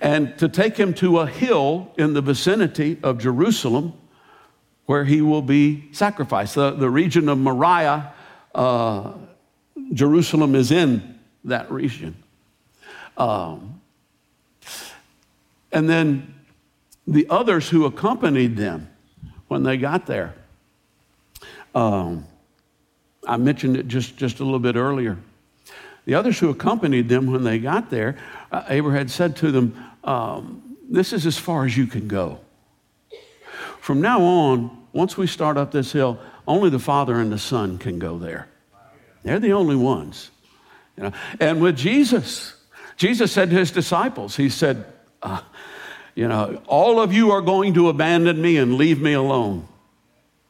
and 0.00 0.36
to 0.38 0.48
take 0.48 0.76
him 0.76 0.94
to 0.94 1.18
a 1.18 1.26
hill 1.26 1.92
in 1.98 2.14
the 2.14 2.22
vicinity 2.22 2.98
of 3.02 3.18
Jerusalem 3.18 3.92
where 4.86 5.04
he 5.04 5.20
will 5.20 5.42
be 5.42 5.88
sacrificed. 5.92 6.54
The, 6.54 6.70
the 6.70 6.88
region 6.88 7.28
of 7.28 7.38
Moriah, 7.38 8.12
uh, 8.54 9.12
Jerusalem 9.92 10.54
is 10.54 10.72
in 10.72 11.18
that 11.44 11.70
region. 11.70 12.16
Um, 13.16 13.81
and 15.72 15.88
then 15.88 16.34
the 17.06 17.26
others 17.30 17.68
who 17.68 17.84
accompanied 17.84 18.56
them 18.56 18.88
when 19.48 19.62
they 19.62 19.76
got 19.76 20.06
there. 20.06 20.34
Um, 21.74 22.26
I 23.26 23.36
mentioned 23.36 23.76
it 23.76 23.88
just, 23.88 24.16
just 24.16 24.40
a 24.40 24.44
little 24.44 24.58
bit 24.58 24.76
earlier. 24.76 25.18
The 26.04 26.14
others 26.14 26.38
who 26.38 26.50
accompanied 26.50 27.08
them 27.08 27.30
when 27.30 27.44
they 27.44 27.58
got 27.58 27.90
there, 27.90 28.16
uh, 28.50 28.64
Abraham 28.68 29.08
said 29.08 29.36
to 29.36 29.52
them, 29.52 29.76
um, 30.04 30.76
This 30.88 31.12
is 31.12 31.26
as 31.26 31.38
far 31.38 31.64
as 31.64 31.76
you 31.76 31.86
can 31.86 32.08
go. 32.08 32.40
From 33.80 34.00
now 34.00 34.22
on, 34.22 34.84
once 34.92 35.16
we 35.16 35.26
start 35.26 35.56
up 35.56 35.70
this 35.70 35.92
hill, 35.92 36.18
only 36.46 36.70
the 36.70 36.78
Father 36.78 37.20
and 37.20 37.32
the 37.32 37.38
Son 37.38 37.78
can 37.78 37.98
go 37.98 38.18
there. 38.18 38.48
They're 39.22 39.38
the 39.38 39.52
only 39.52 39.76
ones. 39.76 40.30
You 40.96 41.04
know? 41.04 41.12
And 41.40 41.62
with 41.62 41.76
Jesus, 41.76 42.54
Jesus 42.96 43.32
said 43.32 43.50
to 43.50 43.56
his 43.56 43.70
disciples, 43.70 44.36
He 44.36 44.48
said, 44.48 44.91
uh, 45.22 45.40
You 46.14 46.28
know, 46.28 46.62
all 46.66 47.00
of 47.00 47.12
you 47.12 47.30
are 47.30 47.40
going 47.40 47.74
to 47.74 47.88
abandon 47.88 48.40
me 48.42 48.56
and 48.58 48.74
leave 48.74 49.00
me 49.00 49.14
alone, 49.14 49.66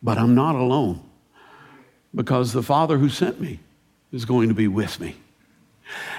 but 0.03 0.19
I'm 0.19 0.35
not 0.35 0.57
alone 0.57 1.03
because 2.15 2.53
the 2.53 2.63
Father 2.63 2.99
who 2.99 3.09
sent 3.09 3.41
me 3.41 3.61
is 4.13 4.25
going 4.25 4.49
to 4.49 4.55
be 4.55 4.69
with 4.69 4.99
me. 5.01 5.17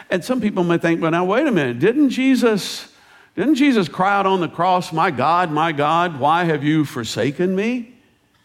And 0.10 0.24
some 0.24 0.40
people 0.40 0.64
may 0.64 0.78
think, 0.78 1.02
well, 1.02 1.12
now 1.12 1.26
wait 1.26 1.48
a 1.48 1.52
minute, 1.52 1.80
didn't 1.80 2.10
Jesus, 2.10 2.94
didn't 3.36 3.56
Jesus 3.56 3.90
cry 3.90 4.14
out 4.14 4.26
on 4.26 4.40
the 4.40 4.48
cross, 4.48 4.94
My 4.94 5.12
God, 5.12 5.52
my 5.52 5.72
God, 5.72 6.20
why 6.20 6.46
have 6.46 6.64
you 6.64 6.86
forsaken 6.86 7.56
me? 7.56 7.94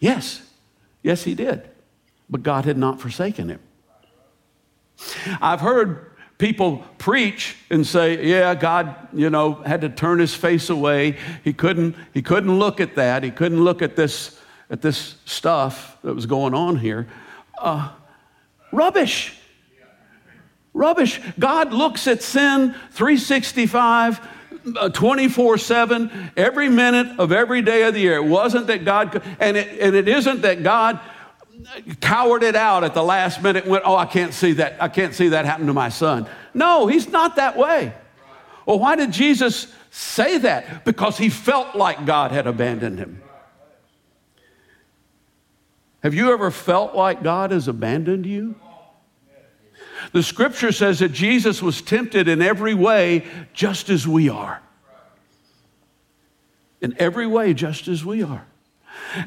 Yes, 0.00 0.42
yes, 1.02 1.24
he 1.24 1.34
did. 1.34 1.68
But 2.30 2.42
God 2.42 2.64
had 2.64 2.76
not 2.76 3.00
forsaken 3.00 3.48
him. 3.48 3.60
I've 5.40 5.60
heard 5.60 6.07
people 6.38 6.84
preach 6.98 7.56
and 7.68 7.84
say, 7.86 8.24
yeah, 8.24 8.54
God, 8.54 8.94
you 9.12 9.28
know, 9.28 9.54
had 9.54 9.80
to 9.82 9.88
turn 9.88 10.20
his 10.20 10.34
face 10.34 10.70
away. 10.70 11.16
He 11.42 11.52
couldn't, 11.52 11.96
he 12.14 12.22
couldn't 12.22 12.58
look 12.58 12.80
at 12.80 12.94
that. 12.94 13.24
He 13.24 13.30
couldn't 13.30 13.62
look 13.62 13.82
at 13.82 13.96
this, 13.96 14.40
at 14.70 14.80
this 14.80 15.16
stuff 15.24 15.98
that 16.02 16.14
was 16.14 16.26
going 16.26 16.54
on 16.54 16.76
here. 16.76 17.08
Uh, 17.60 17.90
rubbish. 18.72 19.34
Rubbish. 20.72 21.20
God 21.38 21.72
looks 21.72 22.06
at 22.06 22.22
sin 22.22 22.72
365, 22.92 24.20
uh, 24.76 24.88
24 24.90 25.58
7, 25.58 26.30
every 26.36 26.68
minute 26.68 27.18
of 27.18 27.32
every 27.32 27.62
day 27.62 27.82
of 27.82 27.94
the 27.94 28.00
year. 28.00 28.16
It 28.16 28.24
wasn't 28.24 28.68
that 28.68 28.84
God, 28.84 29.20
and 29.40 29.56
it, 29.56 29.80
and 29.80 29.96
it 29.96 30.06
isn't 30.06 30.42
that 30.42 30.62
God 30.62 31.00
cowered 32.00 32.42
it 32.42 32.56
out 32.56 32.84
at 32.84 32.94
the 32.94 33.02
last 33.02 33.42
minute 33.42 33.64
and 33.64 33.72
went, 33.72 33.84
Oh, 33.86 33.96
I 33.96 34.06
can't 34.06 34.32
see 34.32 34.52
that. 34.52 34.80
I 34.80 34.88
can't 34.88 35.14
see 35.14 35.28
that 35.28 35.44
happen 35.44 35.66
to 35.66 35.72
my 35.72 35.88
son. 35.88 36.28
No, 36.54 36.86
he's 36.86 37.08
not 37.08 37.36
that 37.36 37.56
way. 37.56 37.92
Well, 38.66 38.78
why 38.78 38.96
did 38.96 39.12
Jesus 39.12 39.72
say 39.90 40.38
that? 40.38 40.84
Because 40.84 41.16
he 41.16 41.28
felt 41.28 41.74
like 41.74 42.04
God 42.04 42.32
had 42.32 42.46
abandoned 42.46 42.98
him. 42.98 43.22
Have 46.02 46.14
you 46.14 46.32
ever 46.32 46.50
felt 46.50 46.94
like 46.94 47.22
God 47.22 47.50
has 47.50 47.66
abandoned 47.66 48.26
you? 48.26 48.54
The 50.12 50.22
scripture 50.22 50.70
says 50.70 51.00
that 51.00 51.12
Jesus 51.12 51.62
was 51.62 51.82
tempted 51.82 52.28
in 52.28 52.40
every 52.40 52.74
way, 52.74 53.26
just 53.52 53.90
as 53.90 54.06
we 54.06 54.28
are. 54.28 54.62
In 56.80 56.94
every 56.98 57.26
way, 57.26 57.54
just 57.54 57.88
as 57.88 58.04
we 58.04 58.22
are. 58.22 58.46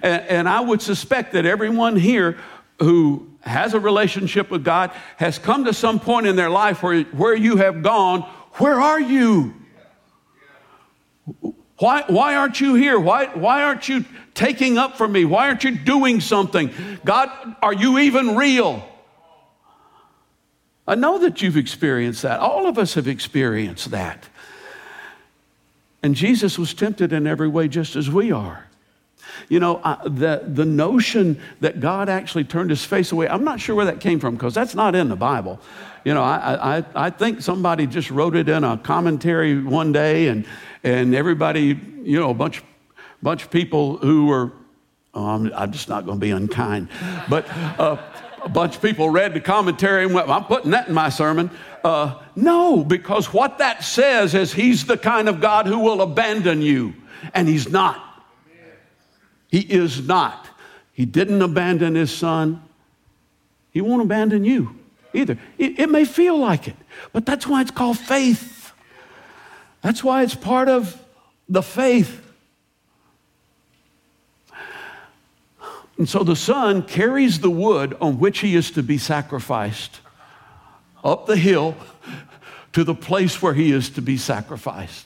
And, 0.02 0.22
and, 0.24 0.50
I 0.50 0.60
would 0.60 0.82
suspect 0.82 1.34
that 1.34 1.46
everyone 1.46 1.96
here 1.96 2.38
who 2.80 3.30
has 3.42 3.74
a 3.74 3.80
relationship 3.80 4.52
with 4.52 4.64
God 4.64 4.92
has 5.18 5.40
come 5.40 5.66
to 5.66 5.74
some 5.74 6.00
point 6.00 6.28
in 6.28 6.36
their 6.36 6.50
life 6.50 6.84
where, 6.84 7.04
where 7.04 7.36
you 7.36 7.58
have 7.58 7.82
gone, 7.82 8.22
Where 8.54 8.80
are 8.80 9.00
you? 9.00 9.56
Why, 11.78 12.04
why 12.08 12.36
aren't 12.36 12.62
you 12.62 12.76
here? 12.76 13.00
Why, 13.00 13.26
why 13.26 13.64
aren't 13.64 13.90
you 13.90 14.06
taking 14.36 14.78
up 14.78 14.98
for 14.98 15.08
me? 15.08 15.26
Why 15.26 15.48
aren't 15.48 15.64
you 15.64 15.76
doing 15.76 16.22
something? 16.22 16.72
God, 17.04 17.30
are 17.62 17.74
you 17.74 17.98
even 17.98 18.36
real? 18.36 18.88
I 20.88 20.96
know 20.96 21.20
that 21.20 21.42
you've 21.42 21.58
experienced 21.58 22.22
that. 22.22 22.40
All 22.40 22.68
of 22.68 22.78
us 22.78 22.94
have 22.94 23.08
experienced 23.08 23.92
that. 23.92 24.30
And 26.04 26.16
Jesus 26.16 26.60
was 26.60 26.74
tempted 26.74 27.14
in 27.14 27.26
every 27.26 27.48
way 27.48 27.68
just 27.68 27.96
as 27.96 28.10
we 28.10 28.32
are. 28.32 28.68
You 29.50 29.60
know, 29.60 29.78
uh, 29.78 30.08
the, 30.08 30.44
the 30.48 30.66
notion 30.66 31.40
that 31.60 31.80
God 31.80 32.10
actually 32.10 32.44
turned 32.44 32.70
his 32.70 32.84
face 32.84 33.12
away, 33.12 33.28
I'm 33.28 33.44
not 33.44 33.60
sure 33.60 33.76
where 33.76 33.86
that 33.86 34.00
came 34.00 34.20
from 34.20 34.36
because 34.36 34.54
that's 34.54 34.76
not 34.76 34.96
in 34.96 35.10
the 35.10 35.16
Bible. 35.16 35.60
You 36.04 36.14
know, 36.14 36.24
I, 36.24 36.78
I, 36.78 36.86
I 36.96 37.10
think 37.10 37.42
somebody 37.42 37.86
just 37.86 38.10
wrote 38.10 38.36
it 38.36 38.50
in 38.50 38.64
a 38.64 38.78
commentary 38.78 39.62
one 39.62 39.92
day 39.92 40.28
and, 40.30 40.46
and 40.84 41.14
everybody, 41.14 41.80
you 42.02 42.20
know, 42.20 42.32
a 42.32 42.34
bunch, 42.34 42.64
bunch 43.22 43.44
of 43.44 43.52
people 43.52 43.98
who 43.98 44.26
were, 44.26 44.52
oh, 45.14 45.26
I'm, 45.26 45.54
I'm 45.54 45.72
just 45.72 45.90
not 45.90 46.06
going 46.06 46.18
to 46.18 46.22
be 46.22 46.32
unkind, 46.32 46.90
but 47.30 47.48
uh, 47.80 47.98
a 48.44 48.50
bunch 48.50 48.78
of 48.78 48.82
people 48.82 49.10
read 49.10 49.34
the 49.34 49.40
commentary 49.40 50.06
and 50.06 50.14
went, 50.14 50.28
I'm 50.28 50.46
putting 50.46 50.72
that 50.72 50.88
in 50.88 50.94
my 50.94 51.10
sermon. 51.10 51.52
Uh, 51.84 52.20
no, 52.36 52.84
because 52.84 53.32
what 53.34 53.60
that 53.60 53.84
says 53.84 54.34
is 54.34 54.54
he's 54.54 54.86
the 54.86 54.98
kind 54.98 55.30
of 55.30 55.40
God 55.40 55.68
who 55.68 55.80
will 55.80 56.02
abandon 56.02 56.62
you, 56.62 56.94
and 57.34 57.48
he's 57.48 57.70
not. 57.70 58.11
He 59.52 59.60
is 59.60 60.08
not. 60.08 60.48
He 60.94 61.06
didn't 61.06 61.42
abandon 61.42 61.94
his 61.94 62.10
son. 62.10 62.64
He 63.72 63.82
won't 63.82 64.02
abandon 64.02 64.46
you 64.46 64.80
either. 65.14 65.38
It, 65.58 65.78
it 65.80 65.90
may 65.90 66.06
feel 66.06 66.38
like 66.38 66.70
it, 66.70 66.76
but 67.12 67.26
that's 67.26 67.46
why 67.46 67.62
it's 67.62 67.72
called 67.72 67.98
faith. 67.98 68.72
That's 69.82 70.04
why 70.04 70.24
it's 70.24 70.36
part 70.36 70.70
of 70.70 71.00
the 71.50 71.62
faith. 71.62 72.20
And 75.98 76.08
so 76.08 76.24
the 76.24 76.36
son 76.36 76.82
carries 76.82 77.42
the 77.42 77.50
wood 77.50 77.96
on 78.00 78.20
which 78.20 78.40
he 78.40 78.56
is 78.56 78.72
to 78.72 78.84
be 78.84 78.98
sacrificed 78.98 80.00
up 81.04 81.26
the 81.26 81.36
hill 81.36 81.76
to 82.74 82.84
the 82.84 82.96
place 82.96 83.42
where 83.42 83.54
he 83.54 83.72
is 83.72 83.90
to 83.92 84.02
be 84.02 84.18
sacrificed. 84.18 85.06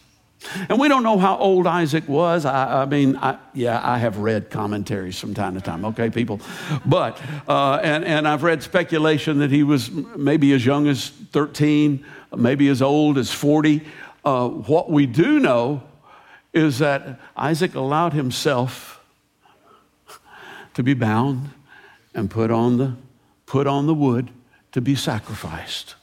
And 0.69 0.79
we 0.79 0.87
don't 0.87 1.03
know 1.03 1.17
how 1.17 1.37
old 1.37 1.67
Isaac 1.67 2.07
was. 2.07 2.45
I, 2.45 2.83
I 2.83 2.85
mean, 2.85 3.17
I, 3.17 3.37
yeah, 3.53 3.79
I 3.83 3.97
have 3.97 4.17
read 4.17 4.49
commentaries 4.49 5.19
from 5.19 5.33
time 5.33 5.55
to 5.55 5.61
time, 5.61 5.85
okay, 5.85 6.09
people? 6.09 6.39
But, 6.85 7.21
uh, 7.47 7.79
and, 7.83 8.05
and 8.05 8.27
I've 8.27 8.43
read 8.43 8.63
speculation 8.63 9.39
that 9.39 9.51
he 9.51 9.63
was 9.63 9.91
maybe 9.91 10.53
as 10.53 10.65
young 10.65 10.87
as 10.87 11.09
13, 11.09 12.05
maybe 12.35 12.69
as 12.69 12.81
old 12.81 13.17
as 13.17 13.31
40. 13.31 13.81
Uh, 14.23 14.49
what 14.49 14.89
we 14.89 15.05
do 15.05 15.39
know 15.39 15.83
is 16.53 16.79
that 16.79 17.19
Isaac 17.35 17.75
allowed 17.75 18.13
himself 18.13 19.03
to 20.73 20.83
be 20.83 20.93
bound 20.93 21.49
and 22.13 22.29
put 22.29 22.51
on 22.51 22.77
the, 22.77 22.95
put 23.45 23.67
on 23.67 23.87
the 23.87 23.93
wood 23.93 24.31
to 24.71 24.81
be 24.81 24.95
sacrificed 24.95 25.95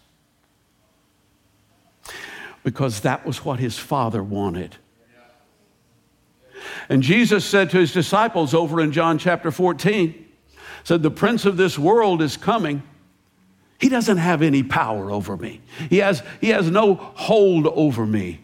because 2.65 3.01
that 3.01 3.27
was 3.27 3.45
what 3.45 3.59
his 3.59 3.79
father 3.79 4.23
wanted. 4.23 4.77
And 6.89 7.03
Jesus 7.03 7.45
said 7.45 7.71
to 7.71 7.79
his 7.79 7.93
disciples 7.93 8.55
over 8.55 8.81
in 8.81 8.93
John 8.93 9.19
chapter 9.19 9.51
14, 9.51 10.27
said, 10.85 11.03
The 11.03 11.11
prince 11.11 11.45
of 11.45 11.57
this 11.57 11.79
world 11.79 12.23
is 12.23 12.37
coming. 12.37 12.83
He 13.81 13.89
doesn't 13.89 14.19
have 14.19 14.43
any 14.43 14.63
power 14.63 15.11
over 15.11 15.37
me. 15.37 15.61
He 15.91 15.99
has, 15.99 16.23
he 16.41 16.51
has 16.51 16.71
no 16.71 16.95
hold 16.95 17.67
over 17.67 18.07
me. 18.07 18.41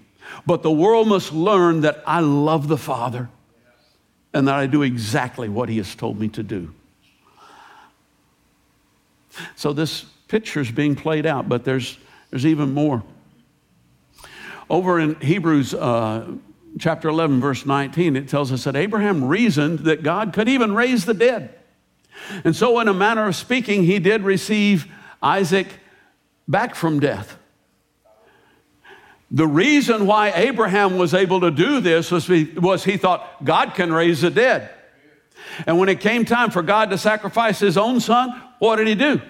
But 0.47 0.63
the 0.63 0.71
world 0.71 1.09
must 1.09 1.33
learn 1.33 1.83
that 1.83 2.03
I 2.07 2.21
love 2.21 2.69
the 2.69 2.77
Father 2.77 3.29
and 4.35 4.49
that 4.49 4.55
I 4.55 4.67
do 4.67 4.83
exactly 4.83 5.49
what 5.49 5.69
he 5.69 5.77
has 5.77 5.95
told 5.95 6.19
me 6.19 6.29
to 6.29 6.43
do. 6.43 6.75
So 9.57 9.73
this 9.73 10.03
picture 10.27 10.61
is 10.61 10.71
being 10.71 10.97
played 10.97 11.27
out, 11.27 11.49
but 11.49 11.65
there's, 11.65 11.99
there's 12.31 12.47
even 12.47 12.75
more. 12.75 13.03
Over 14.71 15.01
in 15.01 15.15
Hebrews 15.21 15.75
uh, 15.75 16.33
chapter 16.79 17.09
11, 17.09 17.41
verse 17.41 17.65
19, 17.65 18.17
it 18.17 18.29
tells 18.29 18.53
us 18.53 18.65
that 18.65 18.77
Abraham 18.77 19.25
reasoned 19.25 19.81
that 19.81 20.03
God 20.03 20.33
could 20.33 20.49
even 20.49 20.75
raise 20.75 21.05
the 21.05 21.15
dead. 21.15 21.55
And 22.45 22.55
so, 22.55 22.79
in 22.81 22.89
a 22.89 22.95
manner 22.95 23.27
of 23.27 23.37
speaking, 23.37 23.85
he 23.85 23.99
did 23.99 24.23
receive 24.23 24.87
Isaac 25.23 25.69
back 26.47 26.75
from 26.75 27.01
death. 27.01 27.39
The 29.31 29.47
reason 29.47 30.07
why 30.07 30.33
Abraham 30.33 30.97
was 30.99 31.15
able 31.15 31.41
to 31.41 31.51
do 31.51 31.81
this 31.81 32.11
was, 32.11 32.29
was 32.29 32.85
he 32.85 32.97
thought 32.97 33.45
God 33.45 33.75
can 33.75 33.93
raise 33.93 34.23
the 34.23 34.31
dead. 34.31 34.71
And 35.67 35.79
when 35.79 35.89
it 35.89 36.01
came 36.01 36.25
time 36.25 36.51
for 36.51 36.63
God 36.63 36.91
to 36.91 36.99
sacrifice 36.99 37.59
his 37.59 37.77
own 37.77 38.01
son, 38.01 38.31
what 38.59 38.77
did 38.77 38.87
he 38.87 38.95
do? 38.95 39.21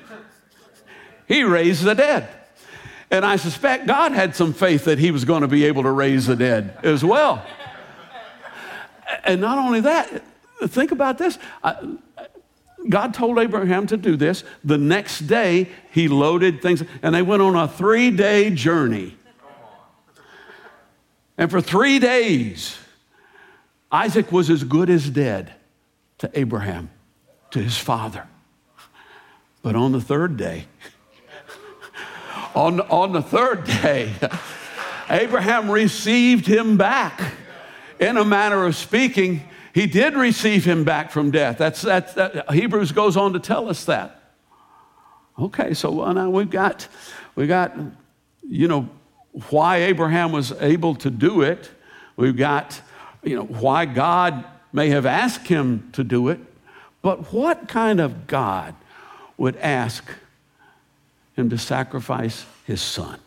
He 1.27 1.43
raised 1.43 1.85
the 1.85 1.95
dead. 1.95 2.29
And 3.11 3.25
I 3.25 3.37
suspect 3.37 3.87
God 3.87 4.13
had 4.13 4.37
some 4.37 4.53
faith 4.53 4.85
that 4.85 4.99
he 4.99 5.11
was 5.11 5.25
going 5.25 5.43
to 5.43 5.49
be 5.49 5.65
able 5.65 5.83
to 5.85 5.91
raise 5.91 6.27
the 6.27 6.37
dead 6.37 6.79
as 6.83 7.03
well. 7.03 7.45
And 9.25 9.41
not 9.41 9.59
only 9.59 9.81
that, 9.81 10.23
think 10.67 10.93
about 10.93 11.17
this. 11.17 11.39
God 12.89 13.15
told 13.15 13.39
Abraham 13.39 13.87
to 13.89 13.97
do 13.97 14.17
this. 14.17 14.45
The 14.65 14.79
next 14.79 15.21
day, 15.21 15.69
he 15.91 16.09
loaded 16.09 16.63
things, 16.63 16.83
and 17.03 17.15
they 17.15 17.23
went 17.23 17.43
on 17.43 17.57
a 17.57 17.67
three 17.67 18.11
day 18.11 18.51
journey. 18.51 19.17
And 21.37 21.51
for 21.51 21.61
three 21.61 21.99
days, 21.99 22.77
Isaac 23.91 24.33
was 24.33 24.51
as 24.51 24.65
good 24.65 24.91
as 24.91 25.09
dead 25.09 25.55
to 26.19 26.31
Abraham, 26.39 26.91
to 27.53 27.63
his 27.63 27.79
father. 27.79 28.27
But 29.63 29.77
on 29.77 29.93
the 29.93 30.01
third 30.01 30.37
day, 30.37 30.67
on, 32.55 32.81
on 32.81 33.13
the 33.13 33.23
third 33.23 33.65
day, 33.65 34.13
Abraham 35.11 35.71
received 35.71 36.47
him 36.47 36.77
back. 36.77 37.35
In 37.99 38.17
a 38.17 38.25
manner 38.25 38.65
of 38.65 38.77
speaking, 38.77 39.43
he 39.75 39.87
did 39.87 40.15
receive 40.15 40.65
him 40.65 40.85
back 40.85 41.11
from 41.11 41.31
death. 41.31 41.59
That's, 41.59 41.83
that's 41.83 42.15
that, 42.15 42.51
Hebrews 42.51 42.93
goes 42.93 43.17
on 43.17 43.33
to 43.33 43.41
tell 43.41 43.69
us 43.69 43.85
that. 43.87 44.35
Okay, 45.39 45.75
so 45.75 45.91
well, 45.91 46.13
now 46.15 46.31
we've 46.31 46.51
got, 46.51 46.89
we 47.35 47.47
got, 47.47 47.77
you 48.43 48.69
know, 48.69 48.89
why 49.51 49.79
Abraham 49.79 50.33
was 50.33 50.53
able 50.61 50.95
to 50.97 51.11
do 51.11 51.43
it. 51.43 51.71
We've 52.17 52.37
got, 52.37 52.81
you 53.23 53.37
know, 53.37 53.45
why 53.45 53.85
God 53.85 54.45
may 54.73 54.91
have 54.91 55.07
asked 55.07 55.47
him 55.47 55.91
to 55.93 56.03
do 56.03 56.29
it. 56.29 56.41
But 57.03 57.33
what 57.33 57.69
kind 57.69 58.01
of 58.01 58.27
God 58.27 58.75
would 59.37 59.57
ask 59.57 60.05
him 61.39 61.51
to 61.51 61.59
sacrifice 61.59 62.45
his 62.65 62.81
son? 62.81 63.19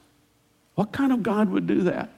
What 0.76 0.91
kind 0.91 1.12
of 1.12 1.24
God 1.24 1.50
would 1.50 1.67
do 1.67 1.82
that? 1.84 2.10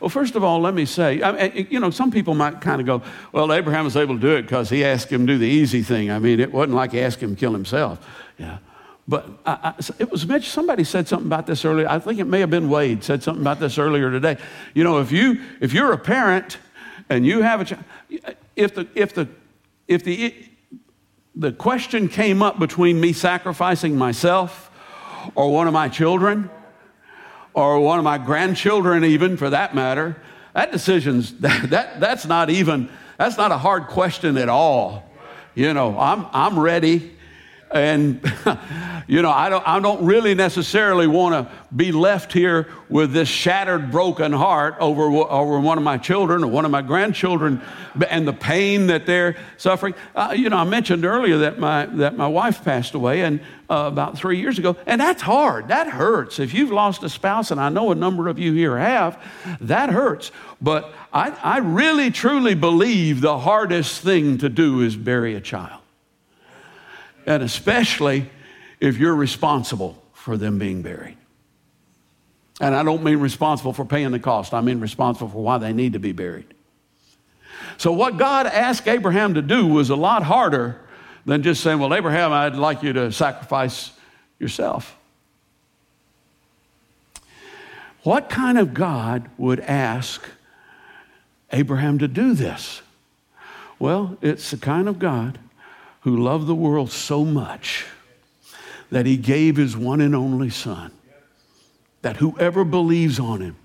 Well, 0.00 0.08
first 0.08 0.34
of 0.34 0.42
all, 0.42 0.60
let 0.60 0.74
me 0.74 0.84
say, 0.86 1.22
I 1.22 1.50
mean, 1.50 1.66
you 1.70 1.78
know, 1.78 1.90
some 1.90 2.10
people 2.10 2.34
might 2.34 2.60
kind 2.60 2.80
of 2.80 2.86
go, 2.86 3.02
well, 3.32 3.52
Abraham 3.52 3.84
was 3.84 3.96
able 3.96 4.16
to 4.16 4.20
do 4.20 4.34
it 4.36 4.42
because 4.42 4.70
he 4.70 4.84
asked 4.84 5.10
him 5.10 5.26
to 5.26 5.34
do 5.34 5.38
the 5.38 5.46
easy 5.46 5.82
thing. 5.82 6.10
I 6.10 6.18
mean, 6.18 6.40
it 6.40 6.52
wasn't 6.52 6.74
like 6.74 6.92
he 6.92 7.00
asked 7.00 7.22
him 7.22 7.34
to 7.34 7.40
kill 7.40 7.52
himself. 7.52 8.04
Yeah. 8.38 8.58
But 9.06 9.28
I, 9.44 9.52
I, 9.52 9.74
it 9.98 10.10
was 10.10 10.26
mentioned, 10.26 10.52
somebody 10.52 10.84
said 10.84 11.06
something 11.08 11.26
about 11.26 11.46
this 11.46 11.64
earlier. 11.64 11.88
I 11.88 11.98
think 11.98 12.18
it 12.18 12.26
may 12.26 12.40
have 12.40 12.50
been 12.50 12.70
Wade 12.70 13.04
said 13.04 13.22
something 13.22 13.42
about 13.42 13.60
this 13.60 13.78
earlier 13.78 14.10
today. 14.10 14.38
You 14.74 14.84
know, 14.84 15.00
if, 15.00 15.12
you, 15.12 15.42
if 15.60 15.72
you're 15.72 15.92
a 15.92 15.98
parent 15.98 16.58
and 17.10 17.26
you 17.26 17.42
have 17.42 17.60
a 17.60 17.64
child, 17.64 17.84
if 18.56 18.74
the, 18.74 18.88
if 18.94 19.14
the, 19.14 19.28
if 19.86 20.04
the, 20.04 20.34
the 21.34 21.52
question 21.52 22.08
came 22.08 22.42
up 22.42 22.58
between 22.58 23.00
me 23.00 23.12
sacrificing 23.12 23.96
myself 23.96 24.70
or 25.34 25.50
one 25.50 25.66
of 25.66 25.72
my 25.72 25.88
children 25.88 26.50
or 27.54 27.80
one 27.80 27.98
of 27.98 28.04
my 28.04 28.18
grandchildren 28.18 29.04
even 29.04 29.36
for 29.36 29.50
that 29.50 29.74
matter, 29.74 30.16
that 30.54 30.72
decision's, 30.72 31.32
that, 31.40 31.70
that, 31.70 32.00
that's 32.00 32.26
not 32.26 32.50
even, 32.50 32.88
that's 33.18 33.36
not 33.36 33.50
a 33.52 33.58
hard 33.58 33.86
question 33.86 34.36
at 34.36 34.48
all. 34.48 35.08
You 35.54 35.74
know, 35.74 35.98
I'm, 35.98 36.26
I'm 36.32 36.58
ready 36.58 37.12
and, 37.72 38.20
you 39.06 39.22
know, 39.22 39.30
I 39.30 39.48
don't, 39.48 39.66
I 39.66 39.80
don't 39.80 40.04
really 40.04 40.34
necessarily 40.34 41.06
want 41.06 41.34
to 41.34 41.54
be 41.74 41.90
left 41.90 42.32
here 42.32 42.68
with 42.88 43.12
this 43.12 43.28
shattered, 43.28 43.90
broken 43.90 44.32
heart 44.32 44.76
over, 44.78 45.04
over 45.04 45.58
one 45.58 45.78
of 45.78 45.84
my 45.84 45.96
children 45.96 46.44
or 46.44 46.48
one 46.48 46.64
of 46.64 46.70
my 46.70 46.82
grandchildren 46.82 47.62
and 48.08 48.28
the 48.28 48.32
pain 48.32 48.88
that 48.88 49.06
they're 49.06 49.36
suffering. 49.56 49.94
Uh, 50.14 50.34
you 50.36 50.50
know, 50.50 50.56
I 50.56 50.64
mentioned 50.64 51.04
earlier 51.04 51.38
that 51.38 51.58
my, 51.58 51.86
that 51.86 52.16
my 52.16 52.26
wife 52.26 52.62
passed 52.62 52.94
away 52.94 53.22
and, 53.22 53.40
uh, 53.70 53.86
about 53.86 54.18
three 54.18 54.38
years 54.38 54.58
ago, 54.58 54.76
and 54.84 55.00
that's 55.00 55.22
hard. 55.22 55.68
That 55.68 55.88
hurts. 55.88 56.38
If 56.38 56.52
you've 56.52 56.70
lost 56.70 57.02
a 57.02 57.08
spouse, 57.08 57.50
and 57.50 57.60
I 57.60 57.70
know 57.70 57.90
a 57.90 57.94
number 57.94 58.28
of 58.28 58.38
you 58.38 58.52
here 58.52 58.76
have, 58.76 59.22
that 59.62 59.88
hurts. 59.88 60.30
But 60.60 60.92
I, 61.12 61.30
I 61.42 61.58
really, 61.58 62.10
truly 62.10 62.54
believe 62.54 63.22
the 63.22 63.38
hardest 63.38 64.02
thing 64.02 64.38
to 64.38 64.48
do 64.50 64.82
is 64.82 64.94
bury 64.94 65.34
a 65.34 65.40
child 65.40 65.81
and 67.26 67.42
especially 67.42 68.30
if 68.80 68.98
you're 68.98 69.14
responsible 69.14 70.02
for 70.12 70.36
them 70.36 70.58
being 70.58 70.82
buried. 70.82 71.16
And 72.60 72.74
I 72.74 72.82
don't 72.82 73.02
mean 73.02 73.18
responsible 73.18 73.72
for 73.72 73.84
paying 73.84 74.10
the 74.10 74.18
cost, 74.18 74.54
I 74.54 74.60
mean 74.60 74.80
responsible 74.80 75.28
for 75.28 75.42
why 75.42 75.58
they 75.58 75.72
need 75.72 75.94
to 75.94 75.98
be 75.98 76.12
buried. 76.12 76.54
So, 77.78 77.92
what 77.92 78.18
God 78.18 78.46
asked 78.46 78.86
Abraham 78.86 79.34
to 79.34 79.42
do 79.42 79.66
was 79.66 79.90
a 79.90 79.96
lot 79.96 80.22
harder 80.22 80.80
than 81.24 81.42
just 81.42 81.62
saying, 81.62 81.78
Well, 81.78 81.94
Abraham, 81.94 82.32
I'd 82.32 82.54
like 82.54 82.82
you 82.82 82.92
to 82.92 83.12
sacrifice 83.12 83.92
yourself. 84.38 84.96
What 88.02 88.28
kind 88.28 88.58
of 88.58 88.74
God 88.74 89.30
would 89.38 89.60
ask 89.60 90.28
Abraham 91.52 91.98
to 91.98 92.08
do 92.08 92.34
this? 92.34 92.82
Well, 93.78 94.16
it's 94.20 94.50
the 94.50 94.56
kind 94.56 94.88
of 94.88 94.98
God 94.98 95.38
who 96.02 96.22
loved 96.22 96.46
the 96.46 96.54
world 96.54 96.90
so 96.90 97.24
much 97.24 97.86
that 98.90 99.06
he 99.06 99.16
gave 99.16 99.56
his 99.56 99.76
one 99.76 100.00
and 100.00 100.14
only 100.14 100.50
Son, 100.50 100.92
that 102.02 102.16
whoever 102.16 102.64
believes 102.64 103.18
on 103.18 103.40
him 103.40 103.56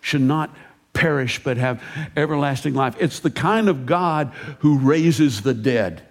should 0.00 0.20
not 0.20 0.54
perish 0.92 1.42
but 1.42 1.56
have 1.56 1.82
everlasting 2.16 2.74
life. 2.74 2.96
It's 2.98 3.20
the 3.20 3.30
kind 3.30 3.68
of 3.68 3.84
God 3.84 4.32
who 4.60 4.78
raises 4.78 5.42
the 5.42 5.54
dead 5.54 6.02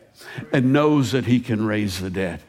and 0.52 0.74
knows 0.74 1.14
that 1.14 1.26
he 1.26 1.40
can 1.40 1.66
raise 1.66 2.00
the 2.00 2.10
dead. 2.10 2.42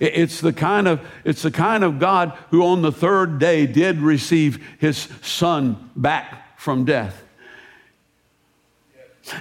It's 0.00 0.40
the 0.40 0.52
kind 0.52 0.88
of, 0.88 1.06
it's 1.24 1.42
the 1.42 1.50
kind 1.50 1.84
of 1.84 1.98
God 1.98 2.36
who 2.50 2.62
on 2.64 2.82
the 2.82 2.92
third 2.92 3.38
day 3.38 3.66
did 3.66 3.98
receive 3.98 4.64
his 4.78 5.08
son 5.22 5.90
back 5.94 6.58
from 6.58 6.84
death. 6.84 7.22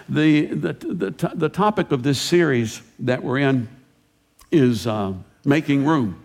The, 0.09 0.45
the, 0.47 0.73
the, 0.73 1.31
the 1.35 1.49
topic 1.49 1.91
of 1.91 2.03
this 2.03 2.19
series 2.19 2.81
that 2.99 3.23
we're 3.23 3.39
in 3.39 3.67
is 4.51 4.87
uh, 4.87 5.13
making 5.43 5.85
room. 5.85 6.21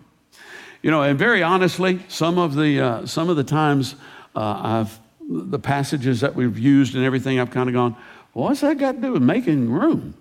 You 0.81 0.89
know, 0.89 1.03
and 1.03 1.17
very 1.17 1.43
honestly, 1.43 1.99
some 2.07 2.39
of 2.39 2.55
the, 2.55 2.79
uh, 2.79 3.05
some 3.05 3.29
of 3.29 3.37
the 3.37 3.43
times 3.43 3.95
uh, 4.35 4.85
I've, 4.85 4.99
the 5.29 5.59
passages 5.59 6.21
that 6.21 6.33
we've 6.33 6.57
used 6.57 6.95
and 6.95 7.05
everything, 7.05 7.39
I've 7.39 7.51
kind 7.51 7.69
of 7.69 7.73
gone, 7.73 7.95
what's 8.33 8.61
that 8.61 8.79
got 8.79 8.93
to 8.93 9.01
do 9.01 9.13
with 9.13 9.21
making 9.21 9.69
room? 9.69 10.15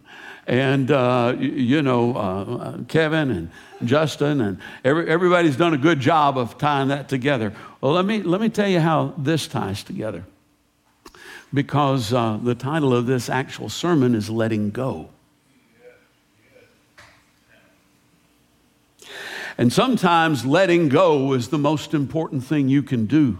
And, 0.46 0.90
uh, 0.90 1.34
you, 1.38 1.50
you, 1.50 1.82
know, 1.82 2.16
uh, 2.16 2.78
Kevin 2.88 3.30
and 3.30 3.50
Justin 3.84 4.40
and 4.40 4.58
every, 4.84 5.08
everybody's 5.08 5.56
done 5.56 5.72
a 5.72 5.78
good 5.78 6.00
job 6.00 6.36
of 6.36 6.58
tying 6.58 6.88
that 6.88 7.08
together. 7.08 7.54
Well, 7.80 7.92
let 7.92 8.04
me, 8.04 8.22
let 8.22 8.40
me 8.40 8.48
tell 8.48 8.68
you 8.68 8.80
how 8.80 9.14
this 9.16 9.46
ties 9.46 9.82
together 9.82 10.24
because 11.52 12.12
uh, 12.12 12.38
the 12.42 12.54
title 12.54 12.94
of 12.94 13.06
this 13.06 13.28
actual 13.28 13.68
sermon 13.68 14.14
is 14.14 14.30
Letting 14.30 14.70
Go. 14.70 15.10
And 19.58 19.70
sometimes 19.70 20.46
letting 20.46 20.88
go 20.88 21.34
is 21.34 21.48
the 21.48 21.58
most 21.58 21.92
important 21.92 22.42
thing 22.44 22.68
you 22.70 22.82
can 22.82 23.04
do 23.04 23.38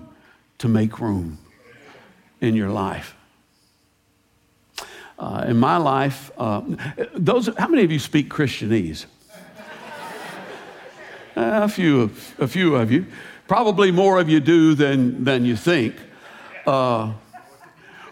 to 0.58 0.68
make 0.68 1.00
room 1.00 1.38
in 2.42 2.54
your 2.54 2.68
life. 2.68 3.16
Uh, 5.18 5.46
in 5.48 5.56
my 5.56 5.78
life, 5.78 6.30
uh, 6.36 6.60
those, 7.14 7.48
how 7.56 7.68
many 7.68 7.84
of 7.84 7.90
you 7.90 7.98
speak 7.98 8.28
Christianese? 8.28 9.06
a 11.36 11.68
few, 11.68 12.10
a 12.38 12.46
few 12.46 12.74
of 12.74 12.92
you. 12.92 13.06
Probably 13.48 13.90
more 13.90 14.20
of 14.20 14.28
you 14.28 14.40
do 14.40 14.74
than, 14.74 15.24
than 15.24 15.46
you 15.46 15.56
think. 15.56 15.94
Uh, 16.66 17.12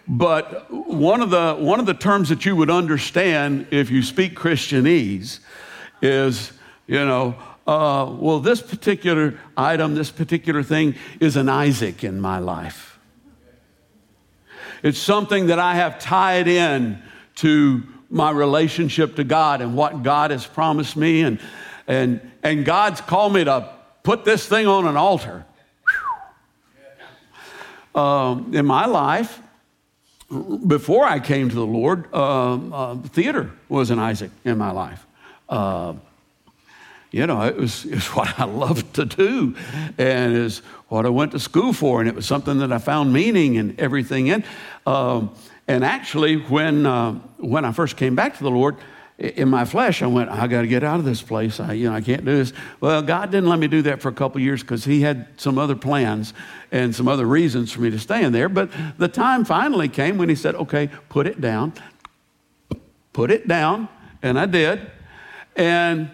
but 0.09 0.71
one 0.71 1.21
of, 1.21 1.29
the, 1.29 1.55
one 1.55 1.81
of 1.81 1.87
the 1.87 1.94
terms 1.94 2.31
that 2.31 2.47
you 2.47 2.57
would 2.57 2.71
understand 2.71 3.66
if 3.71 3.90
you 3.90 4.03
speak 4.03 4.35
Christianese 4.35 5.40
is, 6.01 6.53
you 6.87 7.05
know, 7.05 7.37
uh, 7.66 8.11
well, 8.18 8.40
this 8.40 8.62
particular 8.62 9.38
item, 9.55 9.94
this 9.94 10.11
particular 10.11 10.62
thing 10.62 10.94
is 11.21 11.37
an 11.37 11.51
Isaac 11.51 12.03
in 12.03 12.18
my 12.18 12.38
life. 12.38 12.99
It's 14.83 14.99
something 14.99 15.49
that 15.49 15.59
I 15.59 15.75
have 15.75 15.99
tied 15.99 16.49
in 16.49 17.03
to 17.37 17.83
my 18.09 18.31
relationship 18.31 19.16
to 19.16 19.25
God 19.25 19.61
and 19.61 19.77
what 19.77 20.03
God 20.03 20.31
has 20.31 20.47
promised 20.47 20.97
me. 20.97 21.21
And, 21.21 21.38
and, 21.87 22.21
and 22.42 22.64
God's 22.64 23.03
called 23.03 23.35
me 23.35 23.44
to 23.44 23.68
put 24.03 24.25
this 24.25 24.47
thing 24.47 24.66
on 24.66 24.87
an 24.87 24.97
altar. 24.97 25.44
Um, 27.94 28.55
in 28.55 28.64
my 28.64 28.87
life, 28.87 29.42
before 30.29 31.05
I 31.05 31.21
came 31.21 31.49
to 31.49 31.55
the 31.55 31.67
Lord, 31.67 32.07
uh, 32.12 32.55
uh, 32.55 32.97
theater 32.97 33.51
was 33.69 33.91
an 33.91 33.99
Isaac 33.99 34.31
in 34.45 34.59
my 34.59 34.71
life. 34.71 35.07
Uh, 35.49 35.95
you 37.11 37.27
know, 37.27 37.41
it 37.43 37.57
was, 37.57 37.87
it 37.87 37.95
was 37.95 38.07
what 38.14 38.38
I 38.38 38.45
loved 38.45 38.95
to 38.97 39.07
do 39.07 39.57
and 39.97 40.35
is 40.35 40.59
what 40.88 41.07
I 41.07 41.09
went 41.09 41.33
to 41.33 41.38
school 41.38 41.73
for, 41.73 42.01
and 42.01 42.09
it 42.09 42.14
was 42.14 42.27
something 42.27 42.59
that 42.59 42.73
I 42.73 42.79
found 42.79 43.12
meaning 43.12 43.57
and 43.57 43.79
everything 43.81 44.27
in. 44.27 44.45
Um, 44.87 45.35
and 45.67 45.85
actually, 45.85 46.37
when, 46.37 46.87
uh, 46.87 47.12
when 47.38 47.64
I 47.64 47.73
first 47.73 47.97
came 47.97 48.14
back 48.14 48.37
to 48.38 48.43
the 48.43 48.51
Lord, 48.51 48.77
in 49.18 49.48
my 49.48 49.64
flesh, 49.64 50.00
I 50.00 50.07
went, 50.07 50.31
I 50.31 50.46
got 50.46 50.61
to 50.61 50.68
get 50.68 50.85
out 50.85 51.00
of 51.00 51.04
this 51.04 51.20
place. 51.20 51.59
I, 51.59 51.72
you 51.72 51.90
know, 51.90 51.94
I 51.94 52.00
can't 52.00 52.24
do 52.24 52.37
this. 52.37 52.52
Well, 52.81 53.02
God 53.02 53.33
didn't 53.33 53.48
let 53.48 53.59
me 53.59 53.66
do 53.66 53.83
that 53.83 54.00
for 54.00 54.09
a 54.09 54.12
couple 54.12 54.40
years 54.40 54.62
because 54.62 54.85
He 54.85 55.00
had 55.00 55.26
some 55.37 55.59
other 55.59 55.74
plans 55.74 56.35
and 56.70 56.94
some 56.94 57.09
other 57.09 57.26
reasons 57.26 57.72
for 57.72 57.81
me 57.81 57.90
to 57.90 57.98
stay 57.98 58.22
in 58.22 58.33
there. 58.33 58.48
But 58.48 58.70
the 58.96 59.09
time 59.09 59.44
finally 59.44 59.88
came 59.88 60.18
when 60.18 60.28
He 60.28 60.37
said, 60.37 60.54
okay, 60.54 60.88
put 61.09 61.26
it 61.26 61.40
down. 61.40 61.72
Put 63.12 63.33
it 63.33 63.48
down. 63.48 63.88
And 64.22 64.38
I 64.38 64.46
did. 64.46 64.88
And 65.57 66.11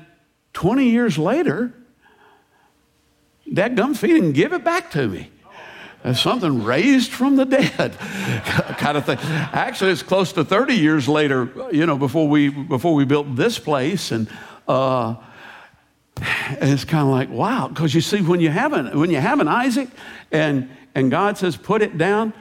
20 0.55 0.89
years 0.89 1.19
later, 1.19 1.75
that 3.53 3.75
gum 3.75 3.93
feed 3.93 4.17
and 4.17 4.33
give 4.33 4.55
it 4.55 4.65
back 4.65 4.91
to 4.93 5.09
me 5.09 5.31
something 6.13 6.65
raised 6.65 7.13
from 7.13 7.37
the 7.37 7.45
dead 7.45 7.97
kind 8.79 8.99
of 8.99 9.07
thing. 9.07 9.19
Actually 9.21 9.93
it's 9.93 10.03
close 10.03 10.33
to 10.33 10.45
30 10.45 10.75
years 10.75 11.09
later 11.09 11.51
you 11.73 11.87
know 11.87 11.97
before 11.97 12.29
we 12.29 12.49
before 12.49 12.95
we 12.95 13.05
built 13.05 13.35
this 13.37 13.59
place 13.59 14.13
and 14.13 14.29
uh, 14.69 15.15
it's 16.61 16.85
kind 16.85 17.07
of 17.07 17.09
like 17.09 17.31
wow 17.31 17.69
because 17.69 17.95
you 17.95 18.01
see 18.01 18.21
when 18.21 18.41
you 18.41 18.51
have 18.51 18.73
an 18.73 18.99
when 18.99 19.11
you 19.11 19.19
have 19.19 19.41
an 19.41 19.49
isaac 19.49 19.89
and 20.31 20.69
and 20.95 21.11
god 21.11 21.37
says 21.37 21.57
put 21.57 21.83
it 21.83 21.99
down 21.99 22.33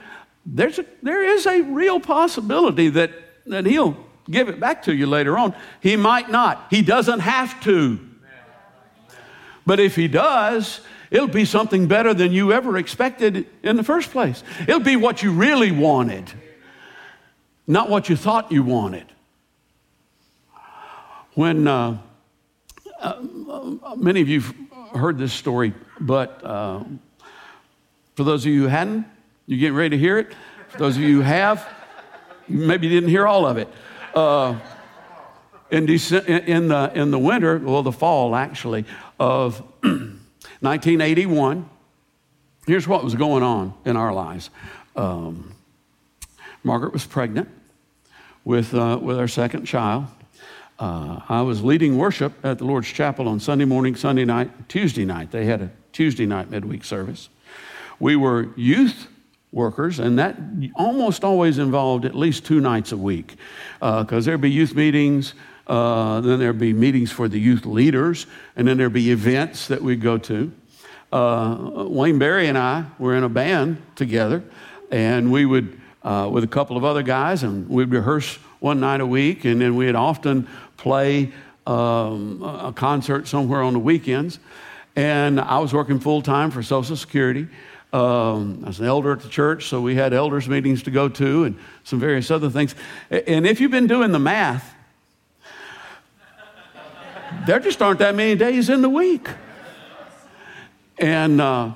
there's 0.46 0.78
a, 0.78 0.84
there 1.02 1.24
is 1.24 1.46
a 1.46 1.62
real 1.62 1.98
possibility 1.98 2.88
that 2.88 3.10
that 3.46 3.66
he'll 3.66 3.96
give 4.30 4.48
it 4.48 4.58
back 4.60 4.82
to 4.84 4.94
you 4.94 5.06
later 5.06 5.36
on. 5.36 5.54
He 5.80 5.96
might 5.96 6.30
not. 6.30 6.66
He 6.70 6.82
doesn't 6.82 7.20
have 7.20 7.60
to. 7.64 7.98
But 9.66 9.80
if 9.80 9.96
he 9.96 10.08
does 10.08 10.80
It'll 11.14 11.28
be 11.28 11.44
something 11.44 11.86
better 11.86 12.12
than 12.12 12.32
you 12.32 12.52
ever 12.52 12.76
expected 12.76 13.46
in 13.62 13.76
the 13.76 13.84
first 13.84 14.10
place. 14.10 14.42
It'll 14.62 14.80
be 14.80 14.96
what 14.96 15.22
you 15.22 15.30
really 15.30 15.70
wanted, 15.70 16.28
not 17.68 17.88
what 17.88 18.08
you 18.08 18.16
thought 18.16 18.50
you 18.50 18.64
wanted. 18.64 19.06
When 21.34 21.68
uh, 21.68 21.98
uh, 22.98 23.22
many 23.96 24.22
of 24.22 24.28
you 24.28 24.40
have 24.40 24.56
heard 24.96 25.16
this 25.16 25.32
story, 25.32 25.72
but 26.00 26.44
uh, 26.44 26.82
for 28.16 28.24
those 28.24 28.44
of 28.44 28.50
you 28.50 28.62
who 28.62 28.66
hadn't, 28.66 29.06
you 29.46 29.56
getting 29.56 29.76
ready 29.76 29.90
to 29.90 29.98
hear 29.98 30.18
it. 30.18 30.34
For 30.70 30.78
those 30.78 30.96
of 30.96 31.02
you 31.04 31.18
who 31.18 31.20
have, 31.20 31.64
maybe 32.48 32.88
you 32.88 32.92
didn't 32.92 33.10
hear 33.10 33.28
all 33.28 33.46
of 33.46 33.56
it. 33.56 33.68
Uh, 34.16 34.58
in, 35.70 35.86
Dece- 35.86 36.26
in, 36.26 36.66
the, 36.66 36.90
in 36.92 37.12
the 37.12 37.20
winter, 37.20 37.58
well, 37.58 37.84
the 37.84 37.92
fall 37.92 38.34
actually, 38.34 38.84
of 39.20 39.62
1981, 40.64 41.68
here's 42.66 42.88
what 42.88 43.04
was 43.04 43.14
going 43.14 43.42
on 43.42 43.74
in 43.84 43.96
our 43.96 44.14
lives. 44.14 44.48
Um, 44.96 45.54
Margaret 46.62 46.94
was 46.94 47.04
pregnant 47.04 47.50
with, 48.44 48.74
uh, 48.74 48.98
with 49.00 49.18
our 49.18 49.28
second 49.28 49.66
child. 49.66 50.06
Uh, 50.78 51.20
I 51.28 51.42
was 51.42 51.62
leading 51.62 51.98
worship 51.98 52.32
at 52.42 52.58
the 52.58 52.64
Lord's 52.64 52.88
Chapel 52.88 53.28
on 53.28 53.40
Sunday 53.40 53.66
morning, 53.66 53.94
Sunday 53.94 54.24
night, 54.24 54.68
Tuesday 54.68 55.04
night. 55.04 55.30
They 55.30 55.44
had 55.44 55.60
a 55.60 55.70
Tuesday 55.92 56.24
night 56.24 56.50
midweek 56.50 56.82
service. 56.82 57.28
We 58.00 58.16
were 58.16 58.48
youth 58.56 59.08
workers, 59.52 60.00
and 60.00 60.18
that 60.18 60.36
almost 60.74 61.24
always 61.24 61.58
involved 61.58 62.04
at 62.04 62.14
least 62.14 62.44
two 62.44 62.60
nights 62.60 62.90
a 62.90 62.96
week 62.96 63.36
because 63.78 64.26
uh, 64.26 64.30
there'd 64.30 64.40
be 64.40 64.50
youth 64.50 64.74
meetings. 64.74 65.34
Uh, 65.66 66.20
then 66.20 66.38
there'd 66.38 66.58
be 66.58 66.72
meetings 66.72 67.10
for 67.10 67.28
the 67.28 67.38
youth 67.38 67.64
leaders, 67.64 68.26
and 68.56 68.68
then 68.68 68.76
there'd 68.76 68.92
be 68.92 69.10
events 69.10 69.68
that 69.68 69.82
we'd 69.82 70.00
go 70.00 70.18
to. 70.18 70.52
Uh, 71.12 71.86
Wayne 71.88 72.18
Barry 72.18 72.48
and 72.48 72.58
I 72.58 72.84
were 72.98 73.14
in 73.14 73.24
a 73.24 73.28
band 73.28 73.80
together, 73.94 74.42
and 74.90 75.32
we 75.32 75.46
would, 75.46 75.80
uh, 76.02 76.28
with 76.30 76.44
a 76.44 76.48
couple 76.48 76.76
of 76.76 76.84
other 76.84 77.02
guys, 77.02 77.42
and 77.42 77.68
we'd 77.68 77.90
rehearse 77.90 78.36
one 78.60 78.80
night 78.80 79.00
a 79.00 79.06
week, 79.06 79.44
and 79.44 79.60
then 79.60 79.76
we'd 79.76 79.94
often 79.94 80.48
play 80.76 81.32
um, 81.66 82.42
a 82.42 82.72
concert 82.74 83.26
somewhere 83.28 83.62
on 83.62 83.72
the 83.72 83.78
weekends. 83.78 84.38
And 84.96 85.40
I 85.40 85.58
was 85.58 85.72
working 85.72 85.98
full 85.98 86.20
time 86.20 86.50
for 86.50 86.62
Social 86.62 86.96
Security. 86.96 87.48
Um, 87.92 88.62
I 88.64 88.68
was 88.68 88.80
an 88.80 88.86
elder 88.86 89.12
at 89.12 89.20
the 89.20 89.28
church, 89.28 89.66
so 89.66 89.80
we 89.80 89.94
had 89.94 90.12
elders' 90.12 90.48
meetings 90.48 90.82
to 90.82 90.90
go 90.90 91.08
to 91.08 91.44
and 91.44 91.56
some 91.84 92.00
various 92.00 92.30
other 92.30 92.50
things. 92.50 92.74
And 93.08 93.46
if 93.46 93.60
you've 93.60 93.70
been 93.70 93.86
doing 93.86 94.10
the 94.10 94.18
math, 94.18 94.73
there 97.46 97.60
just 97.60 97.80
aren't 97.82 97.98
that 97.98 98.14
many 98.14 98.34
days 98.34 98.70
in 98.70 98.82
the 98.82 98.88
week. 98.88 99.28
And, 100.98 101.40
uh, 101.40 101.72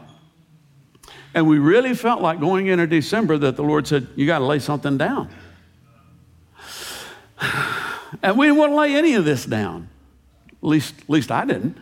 and 1.34 1.46
we 1.46 1.58
really 1.58 1.94
felt 1.94 2.22
like 2.22 2.40
going 2.40 2.68
into 2.68 2.86
December 2.86 3.38
that 3.38 3.56
the 3.56 3.62
Lord 3.62 3.86
said, 3.86 4.08
You 4.16 4.26
got 4.26 4.38
to 4.38 4.44
lay 4.44 4.58
something 4.58 4.98
down. 4.98 5.30
And 8.22 8.38
we 8.38 8.46
didn't 8.46 8.58
want 8.58 8.72
to 8.72 8.76
lay 8.76 8.96
any 8.96 9.14
of 9.14 9.26
this 9.26 9.44
down. 9.44 9.90
At 10.48 10.64
least, 10.66 10.94
at 11.02 11.10
least 11.10 11.30
I 11.30 11.44
didn't. 11.44 11.76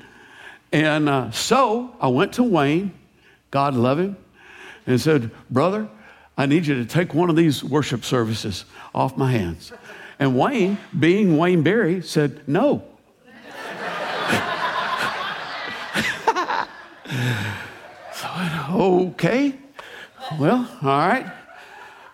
And 0.72 1.08
uh, 1.08 1.30
so 1.30 1.94
I 2.00 2.08
went 2.08 2.32
to 2.34 2.42
Wayne, 2.42 2.92
God 3.52 3.74
love 3.74 4.00
him, 4.00 4.16
and 4.88 5.00
said, 5.00 5.30
Brother, 5.48 5.88
I 6.36 6.46
need 6.46 6.66
you 6.66 6.74
to 6.74 6.84
take 6.84 7.14
one 7.14 7.30
of 7.30 7.36
these 7.36 7.62
worship 7.62 8.04
services 8.04 8.64
off 8.92 9.16
my 9.16 9.30
hands. 9.30 9.72
And 10.18 10.36
Wayne, 10.36 10.78
being 10.98 11.38
Wayne 11.38 11.62
Barry, 11.62 12.02
said, 12.02 12.46
No, 12.48 12.82
okay. 18.70 19.54
Well, 20.38 20.68
all 20.82 20.88
right. 20.88 21.26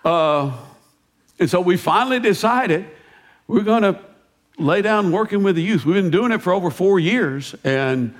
Uh, 0.04 0.52
and 1.38 1.48
so 1.48 1.60
we 1.60 1.76
finally 1.76 2.20
decided 2.20 2.86
we're 3.46 3.62
going 3.62 3.82
to 3.82 3.98
lay 4.58 4.82
down 4.82 5.12
working 5.12 5.42
with 5.42 5.56
the 5.56 5.62
youth. 5.62 5.84
We've 5.84 5.94
been 5.94 6.10
doing 6.10 6.32
it 6.32 6.42
for 6.42 6.52
over 6.52 6.70
four 6.70 7.00
years. 7.00 7.54
And, 7.64 8.14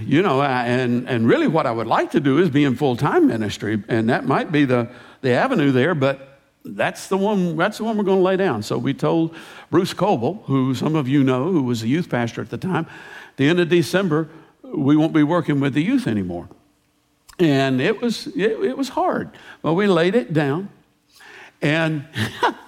you 0.00 0.22
know, 0.22 0.42
and, 0.42 1.08
and 1.08 1.26
really 1.26 1.48
what 1.48 1.66
I 1.66 1.72
would 1.72 1.86
like 1.86 2.10
to 2.12 2.20
do 2.20 2.38
is 2.38 2.50
be 2.50 2.64
in 2.64 2.76
full 2.76 2.96
time 2.96 3.26
ministry. 3.26 3.82
And 3.88 4.08
that 4.10 4.26
might 4.26 4.52
be 4.52 4.64
the, 4.64 4.88
the 5.22 5.30
avenue 5.30 5.72
there, 5.72 5.94
but 5.94 6.28
that's 6.64 7.08
the 7.08 7.16
one 7.16 7.56
that's 7.56 7.78
the 7.78 7.84
one 7.84 7.96
we're 7.96 8.04
going 8.04 8.18
to 8.18 8.22
lay 8.22 8.36
down 8.36 8.62
so 8.62 8.76
we 8.76 8.92
told 8.92 9.34
bruce 9.70 9.94
coble 9.94 10.42
who 10.46 10.74
some 10.74 10.96
of 10.96 11.08
you 11.08 11.24
know 11.24 11.50
who 11.50 11.62
was 11.62 11.82
a 11.82 11.88
youth 11.88 12.10
pastor 12.10 12.42
at 12.42 12.50
the 12.50 12.58
time 12.58 12.86
the 13.36 13.48
end 13.48 13.58
of 13.58 13.68
december 13.68 14.28
we 14.74 14.96
won't 14.96 15.12
be 15.12 15.22
working 15.22 15.60
with 15.60 15.74
the 15.74 15.82
youth 15.82 16.06
anymore. 16.06 16.48
And 17.38 17.80
it 17.80 18.00
was, 18.00 18.26
it, 18.28 18.52
it 18.64 18.76
was 18.76 18.90
hard. 18.90 19.30
But 19.62 19.74
we 19.74 19.86
laid 19.86 20.14
it 20.14 20.32
down. 20.32 20.70
And, 21.62 22.06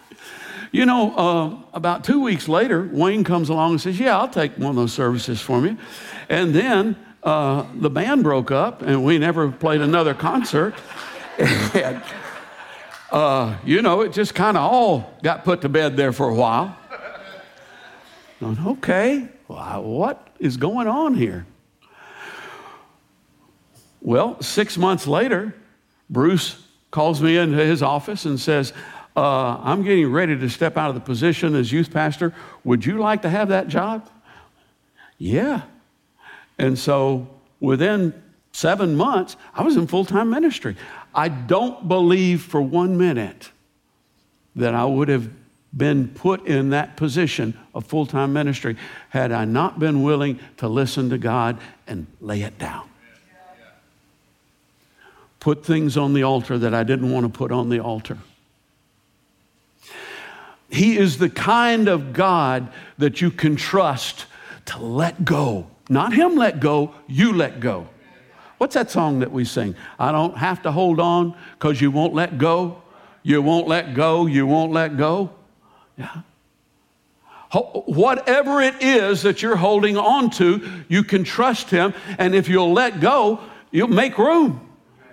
you 0.72 0.86
know, 0.86 1.14
uh, 1.16 1.56
about 1.72 2.04
two 2.04 2.20
weeks 2.20 2.48
later, 2.48 2.88
Wayne 2.92 3.24
comes 3.24 3.48
along 3.48 3.72
and 3.72 3.80
says, 3.80 3.98
Yeah, 3.98 4.18
I'll 4.18 4.28
take 4.28 4.52
one 4.56 4.70
of 4.70 4.76
those 4.76 4.92
services 4.92 5.40
for 5.40 5.60
me. 5.60 5.76
And 6.28 6.54
then 6.54 6.96
uh, 7.22 7.66
the 7.74 7.90
band 7.90 8.22
broke 8.22 8.50
up 8.50 8.82
and 8.82 9.04
we 9.04 9.18
never 9.18 9.50
played 9.50 9.80
another 9.80 10.14
concert. 10.14 10.74
and, 11.38 12.02
uh, 13.10 13.56
you 13.64 13.82
know, 13.82 14.02
it 14.02 14.12
just 14.12 14.34
kind 14.34 14.56
of 14.56 14.62
all 14.62 15.14
got 15.22 15.44
put 15.44 15.62
to 15.62 15.68
bed 15.68 15.96
there 15.96 16.12
for 16.12 16.28
a 16.28 16.34
while. 16.34 16.76
okay, 18.42 19.28
well, 19.48 19.82
what 19.82 20.28
is 20.38 20.56
going 20.56 20.86
on 20.86 21.14
here? 21.14 21.44
Well, 24.00 24.40
six 24.40 24.78
months 24.78 25.06
later, 25.06 25.54
Bruce 26.08 26.62
calls 26.90 27.22
me 27.22 27.36
into 27.36 27.56
his 27.56 27.82
office 27.82 28.24
and 28.24 28.38
says, 28.40 28.72
uh, 29.16 29.58
I'm 29.62 29.82
getting 29.82 30.10
ready 30.10 30.38
to 30.38 30.48
step 30.48 30.76
out 30.76 30.88
of 30.88 30.94
the 30.94 31.00
position 31.00 31.54
as 31.54 31.70
youth 31.70 31.92
pastor. 31.92 32.34
Would 32.64 32.84
you 32.86 32.98
like 32.98 33.22
to 33.22 33.28
have 33.28 33.48
that 33.48 33.68
job? 33.68 34.08
Yeah. 35.18 35.62
And 36.58 36.78
so 36.78 37.28
within 37.60 38.14
seven 38.52 38.96
months, 38.96 39.36
I 39.54 39.62
was 39.62 39.76
in 39.76 39.86
full 39.86 40.04
time 40.04 40.30
ministry. 40.30 40.76
I 41.14 41.28
don't 41.28 41.86
believe 41.88 42.42
for 42.42 42.62
one 42.62 42.96
minute 42.96 43.50
that 44.56 44.74
I 44.74 44.84
would 44.84 45.08
have 45.08 45.28
been 45.76 46.08
put 46.08 46.46
in 46.46 46.70
that 46.70 46.96
position 46.96 47.56
of 47.74 47.86
full 47.86 48.06
time 48.06 48.32
ministry 48.32 48.76
had 49.10 49.32
I 49.32 49.44
not 49.44 49.78
been 49.78 50.02
willing 50.02 50.40
to 50.58 50.68
listen 50.68 51.10
to 51.10 51.18
God 51.18 51.60
and 51.86 52.06
lay 52.20 52.42
it 52.42 52.58
down 52.58 52.89
put 55.40 55.64
things 55.64 55.96
on 55.96 56.12
the 56.12 56.22
altar 56.22 56.59
that 56.59 56.74
I 56.74 56.85
didn't 56.85 57.11
want 57.11 57.24
to 57.24 57.31
put 57.31 57.50
on 57.50 57.70
the 57.70 57.81
altar. 57.81 58.18
He 60.68 60.96
is 60.96 61.18
the 61.18 61.31
kind 61.31 61.88
of 61.88 62.12
God 62.12 62.72
that 62.98 63.20
you 63.20 63.31
can 63.31 63.57
trust 63.57 64.26
to 64.66 64.79
let 64.79 65.24
go. 65.24 65.66
Not 65.88 66.12
Him 66.12 66.37
let 66.37 66.61
go, 66.61 66.94
you 67.09 67.33
let 67.33 67.59
go. 67.59 67.88
What's 68.59 68.74
that 68.74 68.90
song 68.90 69.20
that 69.20 69.33
we 69.33 69.44
sing? 69.44 69.74
I 69.98 70.12
don't 70.12 70.37
have 70.37 70.62
to 70.62 70.70
hold 70.70 71.00
on 71.00 71.35
because 71.59 71.81
you 71.81 71.90
won't 71.90 72.14
let 72.14 72.38
go. 72.38 72.83
You 73.22 73.42
won't 73.42 73.66
let 73.66 73.94
go. 73.94 74.26
You 74.26 74.46
won't 74.46 74.70
let 74.70 74.96
go. 74.96 75.31
Yeah. 75.96 76.20
Whatever 77.53 78.61
it 78.61 78.81
is 78.81 79.22
that 79.22 79.42
you're 79.42 79.57
holding 79.57 79.96
on 79.96 80.31
to, 80.33 80.85
you 80.88 81.03
can 81.03 81.24
trust 81.24 81.70
Him. 81.70 81.94
And 82.18 82.35
if 82.35 82.48
you'll 82.48 82.72
let 82.72 83.00
go, 83.00 83.40
you'll 83.72 83.88
make 83.88 84.18
room 84.18 84.69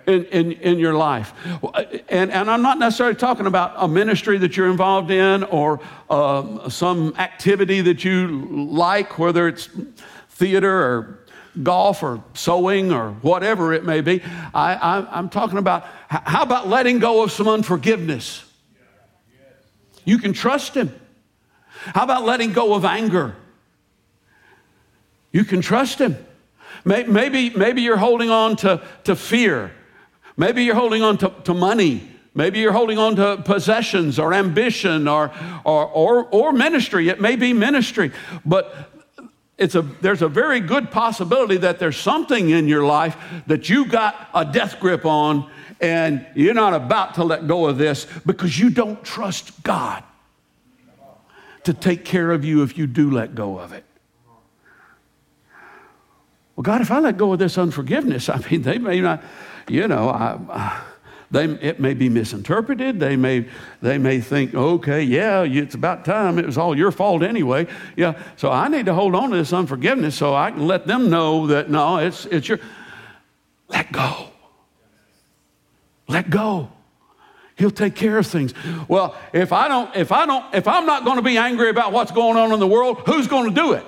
in, 0.08 0.24
in, 0.24 0.52
in 0.52 0.78
your 0.78 0.94
life. 0.94 1.34
And, 2.08 2.32
and 2.32 2.50
I'm 2.50 2.62
not 2.62 2.78
necessarily 2.78 3.14
talking 3.14 3.46
about 3.46 3.74
a 3.76 3.86
ministry 3.86 4.38
that 4.38 4.56
you're 4.56 4.70
involved 4.70 5.10
in 5.10 5.44
or 5.44 5.80
uh, 6.08 6.68
some 6.70 7.14
activity 7.18 7.82
that 7.82 8.04
you 8.04 8.68
like, 8.70 9.18
whether 9.18 9.46
it's 9.46 9.68
theater 10.30 10.72
or 10.72 11.18
golf 11.62 12.02
or 12.02 12.22
sewing 12.32 12.90
or 12.90 13.10
whatever 13.20 13.74
it 13.74 13.84
may 13.84 14.00
be. 14.00 14.22
I, 14.54 15.06
I'm 15.10 15.28
talking 15.28 15.58
about 15.58 15.84
how 16.08 16.42
about 16.42 16.68
letting 16.68 17.00
go 17.00 17.22
of 17.22 17.30
some 17.30 17.46
unforgiveness? 17.46 18.44
You 20.06 20.16
can 20.18 20.32
trust 20.32 20.74
Him. 20.74 20.98
How 21.68 22.04
about 22.04 22.24
letting 22.24 22.52
go 22.52 22.72
of 22.72 22.86
anger? 22.86 23.36
You 25.32 25.44
can 25.44 25.60
trust 25.60 25.98
Him. 25.98 26.16
Maybe, 26.84 27.50
maybe 27.50 27.82
you're 27.82 27.98
holding 27.98 28.30
on 28.30 28.56
to, 28.56 28.82
to 29.04 29.14
fear. 29.14 29.72
Maybe 30.38 30.64
you're 30.64 30.76
holding 30.76 31.02
on 31.02 31.18
to, 31.18 31.34
to 31.44 31.52
money. 31.52 32.08
Maybe 32.32 32.60
you're 32.60 32.72
holding 32.72 32.96
on 32.96 33.16
to 33.16 33.42
possessions 33.44 34.18
or 34.20 34.32
ambition 34.32 35.08
or, 35.08 35.32
or, 35.64 35.86
or, 35.86 36.24
or 36.26 36.52
ministry. 36.52 37.08
It 37.08 37.20
may 37.20 37.34
be 37.34 37.52
ministry. 37.52 38.12
But 38.46 38.72
it's 39.58 39.74
a, 39.74 39.82
there's 39.82 40.22
a 40.22 40.28
very 40.28 40.60
good 40.60 40.92
possibility 40.92 41.56
that 41.56 41.80
there's 41.80 41.96
something 41.96 42.50
in 42.50 42.68
your 42.68 42.84
life 42.84 43.16
that 43.48 43.68
you 43.68 43.86
got 43.86 44.30
a 44.32 44.44
death 44.44 44.78
grip 44.78 45.04
on 45.04 45.50
and 45.80 46.24
you're 46.34 46.54
not 46.54 46.72
about 46.72 47.14
to 47.14 47.24
let 47.24 47.48
go 47.48 47.66
of 47.66 47.76
this 47.76 48.06
because 48.24 48.58
you 48.58 48.70
don't 48.70 49.02
trust 49.04 49.62
God 49.64 50.04
to 51.64 51.74
take 51.74 52.04
care 52.04 52.30
of 52.30 52.44
you 52.44 52.62
if 52.62 52.78
you 52.78 52.86
do 52.86 53.10
let 53.10 53.34
go 53.34 53.58
of 53.58 53.72
it. 53.72 53.84
Well, 56.54 56.62
God, 56.62 56.80
if 56.80 56.90
I 56.90 57.00
let 57.00 57.16
go 57.16 57.32
of 57.32 57.38
this 57.40 57.58
unforgiveness, 57.58 58.28
I 58.28 58.38
mean, 58.50 58.62
they 58.62 58.78
may 58.78 59.00
not, 59.00 59.22
you 59.68 59.88
know, 59.88 60.08
I, 60.10 60.82
they, 61.30 61.44
it 61.44 61.78
may 61.78 61.94
be 61.94 62.08
misinterpreted. 62.08 62.98
They 62.98 63.16
may, 63.16 63.46
they 63.82 63.98
may 63.98 64.20
think, 64.20 64.54
okay, 64.54 65.02
yeah, 65.02 65.42
it's 65.42 65.74
about 65.74 66.04
time. 66.04 66.38
It 66.38 66.46
was 66.46 66.56
all 66.56 66.76
your 66.76 66.90
fault 66.90 67.22
anyway. 67.22 67.66
Yeah, 67.96 68.20
so 68.36 68.50
I 68.50 68.68
need 68.68 68.86
to 68.86 68.94
hold 68.94 69.14
on 69.14 69.30
to 69.30 69.36
this 69.36 69.52
unforgiveness 69.52 70.14
so 70.14 70.34
I 70.34 70.50
can 70.50 70.66
let 70.66 70.86
them 70.86 71.10
know 71.10 71.46
that 71.48 71.70
no, 71.70 71.98
it's, 71.98 72.24
it's 72.26 72.48
your. 72.48 72.60
Let 73.68 73.92
go. 73.92 74.28
Let 76.08 76.30
go. 76.30 76.72
He'll 77.56 77.70
take 77.70 77.94
care 77.94 78.16
of 78.16 78.26
things. 78.26 78.54
Well, 78.86 79.16
if 79.32 79.52
I 79.52 79.68
don't, 79.68 79.94
if 79.96 80.12
I 80.12 80.24
don't, 80.24 80.54
if 80.54 80.66
I'm 80.66 80.86
not 80.86 81.04
going 81.04 81.16
to 81.16 81.22
be 81.22 81.36
angry 81.36 81.68
about 81.68 81.92
what's 81.92 82.12
going 82.12 82.38
on 82.38 82.52
in 82.52 82.60
the 82.60 82.66
world, 82.66 83.02
who's 83.04 83.26
going 83.26 83.52
to 83.52 83.54
do 83.54 83.72
it? 83.72 83.84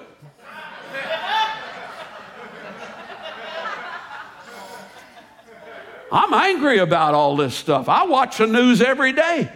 I'm 6.13 6.35
angry 6.35 6.79
about 6.79 7.15
all 7.15 7.37
this 7.37 7.55
stuff. 7.55 7.89
I 7.89 8.05
watch 8.05 8.39
the 8.39 8.47
news 8.47 8.83
every 8.83 9.13
day. 9.13 9.51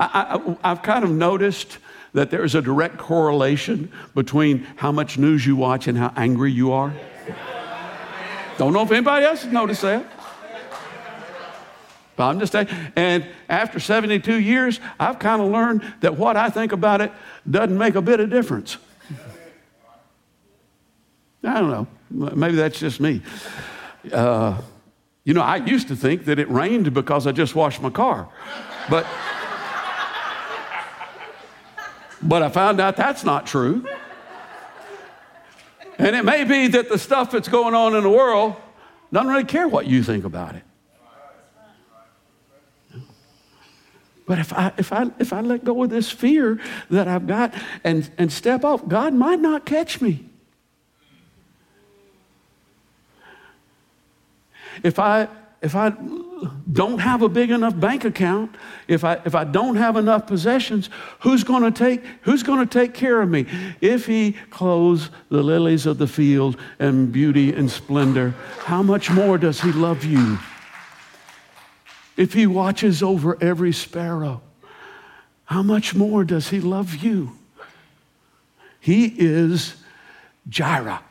I, 0.00 0.56
have 0.62 0.82
kind 0.82 1.04
of 1.04 1.10
noticed 1.10 1.78
that 2.12 2.30
there's 2.30 2.54
a 2.54 2.62
direct 2.62 2.98
correlation 2.98 3.92
between 4.14 4.64
how 4.76 4.92
much 4.92 5.18
news 5.18 5.44
you 5.44 5.56
watch 5.56 5.88
and 5.88 5.98
how 5.98 6.12
angry 6.16 6.52
you 6.52 6.72
are. 6.72 6.92
Don't 8.56 8.72
know 8.72 8.82
if 8.82 8.90
anybody 8.90 9.24
else 9.24 9.42
has 9.42 9.52
noticed 9.52 9.82
that. 9.82 10.04
But 12.16 12.24
I'm 12.24 12.40
just 12.40 12.50
saying. 12.50 12.68
And 12.96 13.24
after 13.48 13.78
72 13.78 14.40
years, 14.40 14.80
I've 14.98 15.20
kind 15.20 15.40
of 15.40 15.52
learned 15.52 15.84
that 16.00 16.16
what 16.16 16.36
I 16.36 16.50
think 16.50 16.72
about 16.72 17.00
it 17.00 17.12
doesn't 17.48 17.78
make 17.78 17.94
a 17.94 18.02
bit 18.02 18.18
of 18.18 18.30
difference. 18.30 18.76
I 21.44 21.60
don't 21.60 21.70
know. 21.70 21.86
Maybe 22.10 22.56
that's 22.56 22.78
just 22.78 23.00
me. 23.00 23.22
Uh, 24.12 24.60
you 25.24 25.34
know, 25.34 25.42
I 25.42 25.56
used 25.56 25.88
to 25.88 25.96
think 25.96 26.24
that 26.24 26.38
it 26.38 26.48
rained 26.50 26.92
because 26.94 27.26
I 27.26 27.32
just 27.32 27.54
washed 27.54 27.82
my 27.82 27.90
car. 27.90 28.28
But, 28.88 29.06
but 32.22 32.42
I 32.42 32.48
found 32.48 32.80
out 32.80 32.96
that's 32.96 33.24
not 33.24 33.46
true. 33.46 33.86
And 35.98 36.16
it 36.16 36.24
may 36.24 36.44
be 36.44 36.68
that 36.68 36.88
the 36.88 36.98
stuff 36.98 37.30
that's 37.30 37.48
going 37.48 37.74
on 37.74 37.94
in 37.94 38.04
the 38.04 38.10
world 38.10 38.56
doesn't 39.12 39.28
really 39.28 39.44
care 39.44 39.68
what 39.68 39.86
you 39.86 40.02
think 40.02 40.24
about 40.24 40.54
it. 40.54 40.62
But 44.26 44.38
if 44.38 44.52
I, 44.52 44.72
if 44.76 44.92
I, 44.92 45.06
if 45.18 45.32
I 45.32 45.40
let 45.40 45.64
go 45.64 45.82
of 45.82 45.90
this 45.90 46.10
fear 46.10 46.60
that 46.90 47.08
I've 47.08 47.26
got 47.26 47.54
and, 47.82 48.08
and 48.18 48.30
step 48.30 48.62
off, 48.62 48.86
God 48.86 49.14
might 49.14 49.40
not 49.40 49.64
catch 49.64 50.00
me. 50.02 50.27
If 54.82 54.98
I 54.98 55.28
if 55.60 55.74
I 55.74 55.92
don't 56.70 56.98
have 56.98 57.22
a 57.22 57.28
big 57.28 57.50
enough 57.50 57.78
bank 57.78 58.04
account, 58.04 58.54
if 58.86 59.02
I 59.02 59.20
if 59.24 59.34
I 59.34 59.44
don't 59.44 59.76
have 59.76 59.96
enough 59.96 60.26
possessions, 60.26 60.88
who's 61.20 61.42
going 61.44 61.62
to 61.62 61.70
take 61.70 62.04
who's 62.22 62.42
going 62.42 62.66
to 62.66 62.66
take 62.66 62.94
care 62.94 63.20
of 63.20 63.28
me? 63.28 63.46
If 63.80 64.06
he 64.06 64.32
clothes 64.50 65.10
the 65.30 65.42
lilies 65.42 65.86
of 65.86 65.98
the 65.98 66.06
field 66.06 66.58
and 66.78 67.10
beauty 67.10 67.52
and 67.52 67.70
splendor, 67.70 68.34
how 68.60 68.82
much 68.82 69.10
more 69.10 69.38
does 69.38 69.60
he 69.60 69.72
love 69.72 70.04
you? 70.04 70.38
If 72.16 72.32
he 72.32 72.46
watches 72.46 73.02
over 73.02 73.40
every 73.42 73.72
sparrow, 73.72 74.42
how 75.44 75.62
much 75.62 75.94
more 75.94 76.24
does 76.24 76.50
he 76.50 76.60
love 76.60 76.96
you? 76.96 77.36
He 78.80 79.06
is 79.18 79.76
Jireh. 80.48 81.02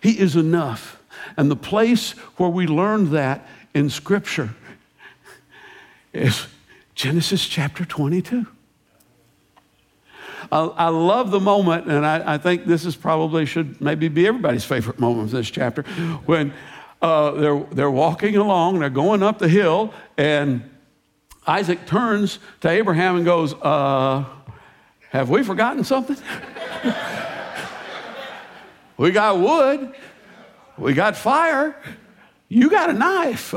He 0.00 0.18
is 0.18 0.36
enough. 0.36 1.00
And 1.36 1.50
the 1.50 1.56
place 1.56 2.12
where 2.36 2.48
we 2.48 2.66
learned 2.66 3.08
that 3.08 3.46
in 3.74 3.90
Scripture 3.90 4.54
is 6.12 6.46
Genesis 6.94 7.46
chapter 7.46 7.84
22. 7.84 8.46
I, 10.52 10.60
I 10.60 10.88
love 10.88 11.30
the 11.30 11.40
moment, 11.40 11.86
and 11.86 12.06
I, 12.06 12.34
I, 12.34 12.38
think 12.38 12.66
this 12.66 12.84
is 12.84 12.94
probably 12.94 13.46
should 13.46 13.80
maybe 13.80 14.08
be 14.08 14.26
everybody's 14.26 14.64
favorite 14.64 15.00
moment 15.00 15.24
of 15.26 15.30
this 15.32 15.50
chapter, 15.50 15.82
when 16.26 16.52
uh, 17.02 17.32
they're, 17.32 17.66
they're 17.72 17.90
walking 17.90 18.36
along, 18.36 18.78
they're 18.78 18.90
going 18.90 19.22
up 19.22 19.38
the 19.38 19.48
hill, 19.48 19.92
and 20.16 20.62
Isaac 21.46 21.86
turns 21.86 22.38
to 22.60 22.68
Abraham 22.68 23.16
and 23.16 23.24
goes, 23.24 23.54
uh, 23.54 24.24
Have 25.10 25.30
we 25.30 25.42
forgotten 25.42 25.82
something? 25.82 26.16
we 28.96 29.10
got 29.10 29.38
wood. 29.38 29.94
We 30.76 30.94
got 30.94 31.16
fire. 31.16 31.76
You 32.48 32.70
got 32.70 32.90
a 32.90 32.92
knife. 32.92 33.54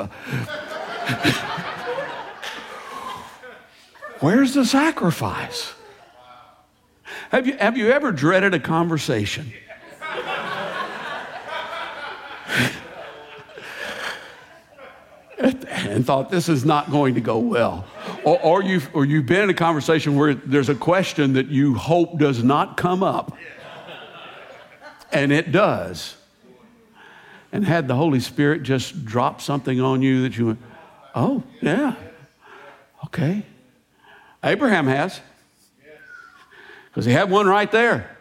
Where's 4.20 4.54
the 4.54 4.66
sacrifice? 4.66 5.74
Have 7.30 7.46
you, 7.48 7.58
have 7.58 7.78
you 7.78 7.92
ever 7.92 8.12
dreaded 8.12 8.54
a 8.54 8.60
conversation? 8.60 9.52
and 15.40 16.06
thought 16.06 16.30
this 16.30 16.50
is 16.50 16.66
not 16.66 16.92
going 16.92 17.16
to 17.16 17.22
go 17.22 17.38
well. 17.38 17.86
Or, 18.24 18.40
or, 18.42 18.64
you've, 18.64 18.90
or 18.94 19.06
you've 19.06 19.26
been 19.26 19.44
in 19.44 19.50
a 19.50 19.54
conversation 19.54 20.16
where 20.16 20.34
there's 20.34 20.70
a 20.70 20.76
question 20.76 21.34
that 21.34 21.48
you 21.48 21.76
hope 21.76 22.18
does 22.18 22.44
not 22.44 22.76
come 22.78 23.04
up, 23.04 23.36
and 25.12 25.32
it 25.32 25.52
does 25.52 26.17
and 27.52 27.66
had 27.66 27.88
the 27.88 27.96
Holy 27.96 28.20
Spirit 28.20 28.64
just 28.64 29.06
drop 29.06 29.42
something 29.42 29.80
on 29.80 30.02
you 30.02 30.24
that 30.24 30.38
you 30.38 30.48
went, 30.48 30.60
oh, 31.16 31.44
yeah, 31.62 31.96
okay. 33.06 33.44
Abraham 34.44 34.88
has, 34.88 35.20
because 36.90 37.06
he 37.06 37.12
had 37.12 37.30
one 37.30 37.48
right 37.48 37.72
there. 37.72 38.18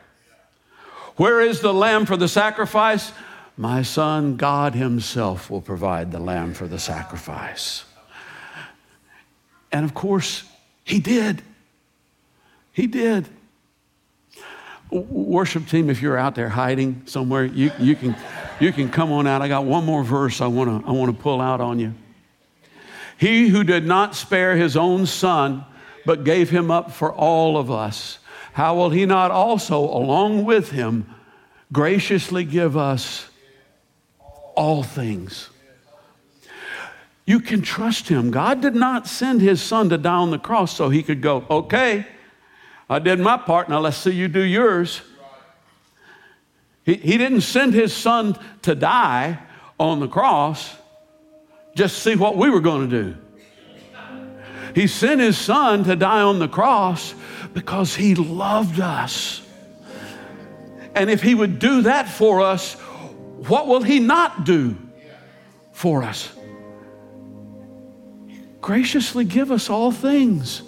Where 1.17 1.41
is 1.41 1.61
the 1.61 1.73
lamb 1.73 2.07
for 2.07 2.17
the 2.17 2.29
sacrifice? 2.29 3.13
My 3.57 3.83
son, 3.83 4.37
God 4.37 4.75
Himself, 4.75 5.51
will 5.51 5.63
provide 5.63 6.13
the 6.13 6.21
lamb 6.21 6.53
for 6.53 6.67
the 6.67 6.79
sacrifice. 6.79 7.85
And 9.73 9.85
of 9.85 9.95
course, 9.95 10.45
He 10.85 11.01
did. 11.01 11.43
He 12.73 12.87
did. 12.87 13.29
Worship 15.01 15.67
team, 15.67 15.91
if 15.91 16.03
you're 16.03 16.19
out 16.19 16.35
there 16.35 16.49
hiding 16.49 17.03
somewhere, 17.07 17.45
you, 17.45 17.71
you, 17.79 17.97
can, 17.97 18.17
you 18.61 18.73
can 18.73 18.91
come 18.91 19.13
on 19.13 19.27
out. 19.27 19.43
I 19.43 19.49
got 19.49 19.65
one 19.65 19.85
more 19.85 20.05
verse 20.05 20.41
I 20.41 20.47
want 20.47 20.83
to 20.83 20.89
I 20.89 20.93
wanna 20.93 21.13
pull 21.13 21.41
out 21.41 21.61
on 21.61 21.79
you. 21.79 21.95
He 23.19 23.49
who 23.49 23.65
did 23.65 23.87
not 23.87 24.15
spare 24.15 24.57
his 24.57 24.77
own 24.77 25.07
son, 25.07 25.65
but 26.05 26.25
gave 26.25 26.51
him 26.51 26.71
up 26.71 26.93
for 26.93 27.13
all 27.13 27.57
of 27.57 27.71
us, 27.71 28.19
how 28.53 28.77
will 28.77 28.91
he 28.91 29.05
not 29.05 29.31
also, 29.31 29.79
along 29.79 30.45
with 30.45 30.71
him, 30.71 31.07
graciously 31.73 32.45
give 32.45 32.77
us 32.77 33.29
all 34.55 34.83
things? 34.83 35.51
You 37.27 37.41
can 37.41 37.61
trust 37.61 38.09
him. 38.09 38.31
God 38.31 38.63
did 38.63 38.75
not 38.75 39.09
send 39.09 39.41
his 39.41 39.61
son 39.61 39.89
to 39.89 39.99
die 39.99 40.15
on 40.15 40.31
the 40.31 40.39
cross 40.39 40.75
so 40.75 40.89
he 40.89 41.03
could 41.03 41.21
go, 41.21 41.45
okay, 41.51 42.07
I 42.89 42.99
did 42.99 43.19
my 43.19 43.37
part, 43.37 43.69
now 43.69 43.81
let's 43.81 43.97
see 43.97 44.13
you 44.13 44.29
do 44.29 44.43
yours. 44.43 45.03
He, 46.85 46.95
he 46.95 47.19
didn't 47.19 47.41
send 47.41 47.75
his 47.75 47.93
son 47.93 48.39
to 48.63 48.75
die 48.75 49.39
on 49.79 50.01
the 50.01 50.09
cross 50.09 50.77
just 51.77 51.99
see 51.99 52.17
what 52.17 52.37
we 52.37 52.49
were 52.49 52.61
going 52.61 52.89
to 52.89 53.03
do. 53.05 53.17
He 54.75 54.87
sent 54.87 55.21
his 55.21 55.39
son 55.39 55.85
to 55.85 55.95
die 55.95 56.23
on 56.23 56.39
the 56.39 56.49
cross 56.49 57.15
because 57.53 57.95
he 57.95 58.15
loved 58.15 58.81
us. 58.81 59.43
And 60.95 61.11
if 61.11 61.23
he 61.23 61.35
would 61.35 61.59
do 61.59 61.83
that 61.83 62.09
for 62.09 62.41
us, 62.41 62.75
what 63.47 63.69
will 63.69 63.83
he 63.83 64.01
not 64.01 64.45
do 64.45 64.77
for 65.73 66.03
us? 66.03 66.33
Graciously 68.63 69.25
give 69.25 69.53
us 69.53 69.69
all 69.69 69.93
things. 69.93 70.63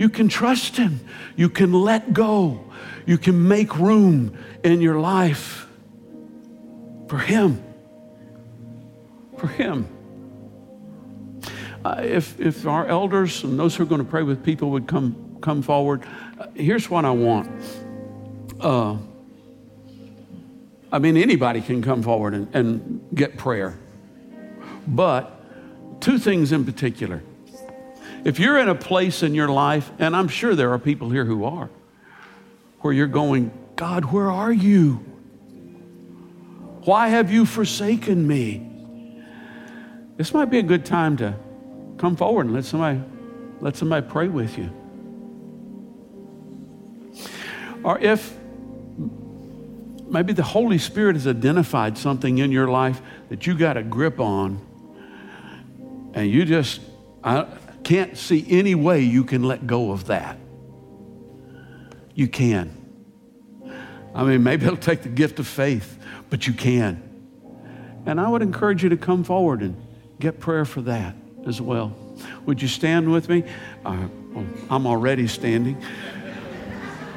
You 0.00 0.08
can 0.08 0.30
trust 0.30 0.78
him. 0.78 1.00
You 1.36 1.50
can 1.50 1.74
let 1.74 2.14
go. 2.14 2.64
You 3.04 3.18
can 3.18 3.46
make 3.46 3.76
room 3.76 4.34
in 4.64 4.80
your 4.80 4.98
life 4.98 5.66
for 7.06 7.18
him. 7.18 7.62
For 9.36 9.46
him. 9.46 9.86
Uh, 11.84 12.00
if, 12.02 12.40
if 12.40 12.66
our 12.66 12.86
elders 12.86 13.44
and 13.44 13.58
those 13.58 13.76
who 13.76 13.82
are 13.82 13.86
going 13.86 14.02
to 14.02 14.10
pray 14.10 14.22
with 14.22 14.42
people 14.42 14.70
would 14.70 14.88
come, 14.88 15.36
come 15.42 15.60
forward, 15.60 16.02
uh, 16.38 16.46
here's 16.54 16.88
what 16.88 17.04
I 17.04 17.10
want. 17.10 17.50
Uh, 18.58 18.96
I 20.90 20.98
mean, 20.98 21.18
anybody 21.18 21.60
can 21.60 21.82
come 21.82 22.02
forward 22.02 22.32
and, 22.32 22.56
and 22.56 23.06
get 23.14 23.36
prayer. 23.36 23.78
But 24.86 26.00
two 26.00 26.18
things 26.18 26.52
in 26.52 26.64
particular. 26.64 27.22
If 28.24 28.38
you're 28.38 28.58
in 28.58 28.68
a 28.68 28.74
place 28.74 29.22
in 29.22 29.34
your 29.34 29.48
life, 29.48 29.90
and 29.98 30.14
I'm 30.14 30.28
sure 30.28 30.54
there 30.54 30.72
are 30.72 30.78
people 30.78 31.10
here 31.10 31.24
who 31.24 31.44
are, 31.44 31.70
where 32.80 32.92
you're 32.92 33.06
going, 33.06 33.50
God, 33.76 34.06
where 34.06 34.30
are 34.30 34.52
you? 34.52 34.96
Why 36.84 37.08
have 37.08 37.30
you 37.30 37.46
forsaken 37.46 38.26
me? 38.26 38.66
This 40.16 40.34
might 40.34 40.46
be 40.46 40.58
a 40.58 40.62
good 40.62 40.84
time 40.84 41.16
to 41.18 41.34
come 41.96 42.16
forward 42.16 42.46
and 42.46 42.54
let 42.54 42.64
somebody, 42.64 43.00
let 43.60 43.76
somebody 43.76 44.06
pray 44.06 44.28
with 44.28 44.58
you. 44.58 44.70
Or 47.82 47.98
if 47.98 48.36
maybe 50.06 50.32
the 50.32 50.42
Holy 50.42 50.78
Spirit 50.78 51.16
has 51.16 51.26
identified 51.26 51.96
something 51.96 52.38
in 52.38 52.52
your 52.52 52.68
life 52.68 53.00
that 53.30 53.46
you 53.46 53.56
got 53.56 53.76
a 53.76 53.82
grip 53.82 54.20
on, 54.20 54.60
and 56.12 56.28
you 56.30 56.44
just 56.44 56.80
I 57.22 57.46
can't 57.90 58.16
see 58.16 58.46
any 58.48 58.76
way 58.76 59.00
you 59.00 59.24
can 59.24 59.42
let 59.42 59.66
go 59.66 59.90
of 59.90 60.06
that. 60.06 60.38
You 62.14 62.28
can. 62.28 62.70
I 64.14 64.22
mean, 64.22 64.44
maybe 64.44 64.64
it'll 64.64 64.76
take 64.76 65.02
the 65.02 65.08
gift 65.08 65.40
of 65.40 65.48
faith, 65.48 65.98
but 66.28 66.46
you 66.46 66.52
can. 66.52 67.02
And 68.06 68.20
I 68.20 68.28
would 68.28 68.42
encourage 68.42 68.84
you 68.84 68.90
to 68.90 68.96
come 68.96 69.24
forward 69.24 69.60
and 69.60 69.74
get 70.20 70.38
prayer 70.38 70.64
for 70.64 70.82
that 70.82 71.16
as 71.48 71.60
well. 71.60 71.92
Would 72.46 72.62
you 72.62 72.68
stand 72.68 73.10
with 73.10 73.28
me? 73.28 73.42
Uh, 73.84 74.06
well, 74.34 74.46
I'm 74.70 74.86
already 74.86 75.26
standing. 75.26 75.76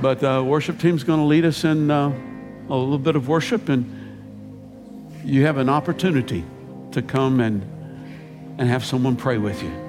But 0.02 0.22
the 0.22 0.32
uh, 0.32 0.42
worship 0.42 0.80
team's 0.80 1.04
going 1.04 1.20
to 1.20 1.26
lead 1.26 1.46
us 1.46 1.64
in 1.66 1.92
uh, 1.92 2.10
a 2.68 2.76
little 2.76 2.98
bit 2.98 3.16
of 3.16 3.28
worship, 3.28 3.70
and 3.70 5.22
you 5.24 5.46
have 5.46 5.58
an 5.58 5.70
opportunity 5.70 6.44
to 6.94 7.04
come 7.04 7.42
and, 7.42 7.62
and 8.58 8.68
have 8.68 8.84
someone 8.84 9.16
pray 9.16 9.38
with 9.38 9.62
you. 9.62 9.83